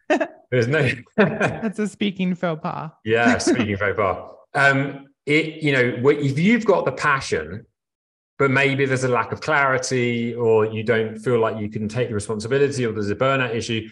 There's 0.51 0.67
no 0.67 0.89
that's 1.17 1.79
a 1.79 1.87
speaking 1.87 2.33
faux 2.33 2.61
pas. 2.61 2.91
yeah, 3.05 3.37
speaking 3.49 3.77
faux 3.77 3.95
pas. 3.95 4.31
Um, 4.55 5.07
it 5.25 5.61
you 5.61 5.71
know 5.71 6.09
if 6.09 6.39
you've 6.39 6.65
got 6.65 6.85
the 6.85 6.91
passion, 6.91 7.65
but 8.39 8.49
maybe 8.51 8.85
there's 8.85 9.03
a 9.03 9.07
lack 9.09 9.31
of 9.31 9.41
clarity, 9.41 10.33
or 10.33 10.65
you 10.65 10.83
don't 10.83 11.17
feel 11.17 11.39
like 11.39 11.57
you 11.57 11.69
can 11.69 11.87
take 11.87 12.09
the 12.09 12.15
responsibility, 12.15 12.85
or 12.85 12.91
there's 12.91 13.09
a 13.09 13.15
burnout 13.15 13.55
issue 13.55 13.87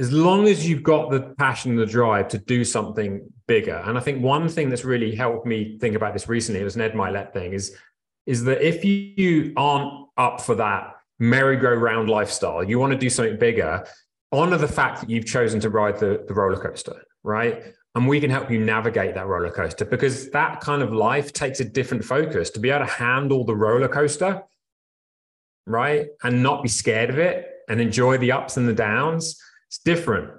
as 0.00 0.12
long 0.12 0.46
as 0.46 0.68
you've 0.68 0.82
got 0.82 1.10
the 1.10 1.34
passion 1.38 1.72
and 1.72 1.80
the 1.80 1.86
drive 1.86 2.28
to 2.28 2.38
do 2.38 2.64
something 2.64 3.28
bigger. 3.48 3.82
And 3.84 3.98
I 3.98 4.00
think 4.00 4.22
one 4.22 4.48
thing 4.48 4.68
that's 4.68 4.84
really 4.84 5.14
helped 5.14 5.44
me 5.44 5.76
think 5.78 5.96
about 5.96 6.12
this 6.12 6.28
recently, 6.28 6.60
it 6.60 6.64
was 6.64 6.76
an 6.76 6.82
Ed 6.82 6.92
Mylett 6.92 7.32
thing, 7.32 7.52
is, 7.52 7.76
is 8.24 8.44
that 8.44 8.62
if 8.62 8.84
you 8.84 9.52
aren't 9.56 10.06
up 10.16 10.40
for 10.40 10.54
that 10.54 10.97
merry-go-round 11.18 12.08
lifestyle, 12.08 12.62
you 12.62 12.78
want 12.78 12.92
to 12.92 12.98
do 12.98 13.10
something 13.10 13.38
bigger, 13.38 13.84
honor 14.32 14.56
the 14.56 14.68
fact 14.68 15.00
that 15.00 15.10
you've 15.10 15.26
chosen 15.26 15.60
to 15.60 15.70
ride 15.70 15.98
the, 15.98 16.24
the 16.28 16.34
roller 16.34 16.56
coaster, 16.56 17.02
right? 17.22 17.62
And 17.94 18.06
we 18.06 18.20
can 18.20 18.30
help 18.30 18.50
you 18.50 18.58
navigate 18.58 19.14
that 19.14 19.26
roller 19.26 19.50
coaster 19.50 19.84
because 19.84 20.30
that 20.30 20.60
kind 20.60 20.82
of 20.82 20.92
life 20.92 21.32
takes 21.32 21.60
a 21.60 21.64
different 21.64 22.04
focus 22.04 22.50
to 22.50 22.60
be 22.60 22.70
able 22.70 22.86
to 22.86 22.92
handle 22.92 23.44
the 23.44 23.56
roller 23.56 23.88
coaster, 23.88 24.42
right? 25.66 26.08
And 26.22 26.42
not 26.42 26.62
be 26.62 26.68
scared 26.68 27.10
of 27.10 27.18
it 27.18 27.46
and 27.68 27.80
enjoy 27.80 28.18
the 28.18 28.32
ups 28.32 28.56
and 28.56 28.68
the 28.68 28.74
downs 28.74 29.40
it's 29.68 29.78
different. 29.78 30.30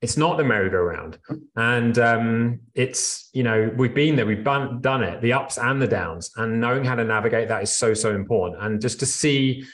It's 0.00 0.16
not 0.16 0.36
the 0.36 0.44
merry-go-round, 0.44 1.18
and 1.56 1.98
um, 1.98 2.60
it's 2.74 3.30
you 3.32 3.42
know 3.42 3.72
we've 3.76 3.94
been 3.94 4.14
there, 4.14 4.26
we've 4.26 4.44
done 4.44 4.80
done 4.80 5.02
it, 5.02 5.22
the 5.22 5.32
ups 5.32 5.58
and 5.58 5.80
the 5.80 5.88
downs, 5.88 6.30
and 6.36 6.60
knowing 6.60 6.84
how 6.84 6.94
to 6.94 7.02
navigate 7.02 7.48
that 7.48 7.62
is 7.62 7.74
so 7.74 7.94
so 7.94 8.14
important. 8.14 8.62
And 8.62 8.80
just 8.80 9.00
to 9.00 9.06
see, 9.06 9.64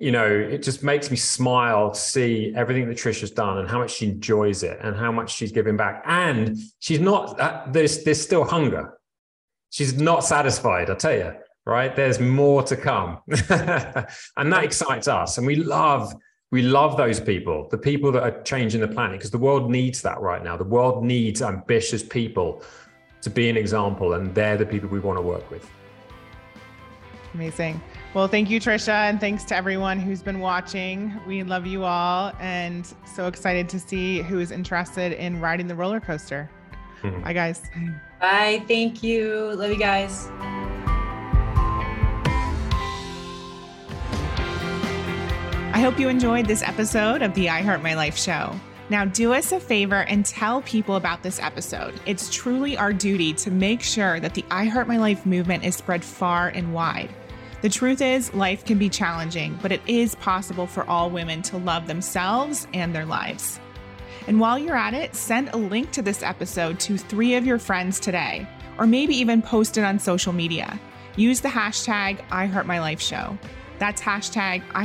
you 0.00 0.10
know, 0.10 0.26
it 0.26 0.62
just 0.62 0.82
makes 0.82 1.10
me 1.10 1.16
smile 1.18 1.90
to 1.90 2.00
see 2.00 2.54
everything 2.56 2.88
that 2.88 2.96
Tricia's 2.96 3.30
done 3.30 3.58
and 3.58 3.68
how 3.68 3.78
much 3.78 3.92
she 3.92 4.08
enjoys 4.08 4.62
it 4.62 4.78
and 4.82 4.96
how 4.96 5.12
much 5.12 5.34
she's 5.34 5.52
giving 5.52 5.76
back. 5.76 6.02
And 6.06 6.58
she's 6.78 7.00
not 7.00 7.38
uh, 7.38 7.66
there's 7.68 8.02
there's 8.02 8.20
still 8.20 8.44
hunger. 8.44 8.98
She's 9.68 10.00
not 10.00 10.24
satisfied. 10.24 10.88
I 10.88 10.94
tell 10.94 11.12
you, 11.12 11.34
right? 11.66 11.94
There's 11.94 12.18
more 12.18 12.62
to 12.62 12.76
come, 12.76 13.18
and 13.28 14.52
that 14.52 14.64
excites 14.64 15.06
us. 15.06 15.36
And 15.36 15.46
we 15.46 15.56
love 15.56 16.14
we 16.50 16.62
love 16.62 16.96
those 16.96 17.20
people, 17.20 17.68
the 17.70 17.78
people 17.78 18.10
that 18.12 18.22
are 18.22 18.42
changing 18.42 18.80
the 18.80 18.88
planet, 18.88 19.18
because 19.18 19.30
the 19.30 19.38
world 19.38 19.70
needs 19.70 20.00
that 20.00 20.18
right 20.18 20.42
now. 20.42 20.56
The 20.56 20.64
world 20.64 21.04
needs 21.04 21.42
ambitious 21.42 22.02
people 22.02 22.62
to 23.20 23.28
be 23.28 23.50
an 23.50 23.56
example, 23.58 24.14
and 24.14 24.34
they're 24.34 24.56
the 24.56 24.64
people 24.64 24.88
we 24.88 24.98
want 24.98 25.18
to 25.18 25.22
work 25.22 25.50
with. 25.50 25.70
Amazing. 27.34 27.82
Well, 28.12 28.26
thank 28.26 28.50
you, 28.50 28.58
Tricia, 28.58 29.08
and 29.08 29.20
thanks 29.20 29.44
to 29.44 29.56
everyone 29.56 30.00
who's 30.00 30.20
been 30.20 30.40
watching. 30.40 31.14
We 31.28 31.44
love 31.44 31.64
you 31.64 31.84
all, 31.84 32.32
and 32.40 32.92
so 33.14 33.28
excited 33.28 33.68
to 33.68 33.78
see 33.78 34.20
who 34.20 34.40
is 34.40 34.50
interested 34.50 35.12
in 35.12 35.38
riding 35.40 35.68
the 35.68 35.76
roller 35.76 36.00
coaster. 36.00 36.50
Mm-hmm. 37.02 37.22
Bye, 37.22 37.32
guys. 37.32 37.62
Bye. 38.20 38.64
Thank 38.66 39.04
you. 39.04 39.52
Love 39.54 39.70
you 39.70 39.78
guys. 39.78 40.28
I 45.72 45.78
hope 45.80 46.00
you 46.00 46.08
enjoyed 46.08 46.46
this 46.46 46.64
episode 46.64 47.22
of 47.22 47.32
the 47.34 47.48
I 47.48 47.62
Heart 47.62 47.80
My 47.80 47.94
Life 47.94 48.18
show. 48.18 48.54
Now, 48.90 49.04
do 49.04 49.32
us 49.32 49.52
a 49.52 49.60
favor 49.60 50.02
and 50.02 50.26
tell 50.26 50.62
people 50.62 50.96
about 50.96 51.22
this 51.22 51.38
episode. 51.40 51.94
It's 52.06 52.28
truly 52.28 52.76
our 52.76 52.92
duty 52.92 53.32
to 53.34 53.52
make 53.52 53.82
sure 53.82 54.18
that 54.18 54.34
the 54.34 54.44
I 54.50 54.64
Heart 54.64 54.88
My 54.88 54.96
Life 54.96 55.24
movement 55.24 55.64
is 55.64 55.76
spread 55.76 56.04
far 56.04 56.48
and 56.48 56.74
wide. 56.74 57.08
The 57.62 57.68
truth 57.68 58.00
is, 58.00 58.32
life 58.32 58.64
can 58.64 58.78
be 58.78 58.88
challenging, 58.88 59.58
but 59.60 59.70
it 59.70 59.82
is 59.86 60.14
possible 60.14 60.66
for 60.66 60.84
all 60.84 61.10
women 61.10 61.42
to 61.42 61.58
love 61.58 61.86
themselves 61.86 62.66
and 62.72 62.94
their 62.94 63.04
lives. 63.04 63.60
And 64.26 64.40
while 64.40 64.58
you're 64.58 64.76
at 64.76 64.94
it, 64.94 65.14
send 65.14 65.50
a 65.50 65.56
link 65.56 65.90
to 65.92 66.02
this 66.02 66.22
episode 66.22 66.80
to 66.80 66.96
three 66.96 67.34
of 67.34 67.44
your 67.44 67.58
friends 67.58 68.00
today, 68.00 68.48
or 68.78 68.86
maybe 68.86 69.14
even 69.14 69.42
post 69.42 69.76
it 69.76 69.84
on 69.84 69.98
social 69.98 70.32
media. 70.32 70.80
Use 71.16 71.40
the 71.40 71.48
hashtag 71.48 72.24
I 72.30 72.46
Heart 72.46 72.66
My 72.66 72.80
Life 72.80 73.00
Show. 73.00 73.36
That's 73.78 74.00
hashtag 74.00 74.62
I 74.74 74.84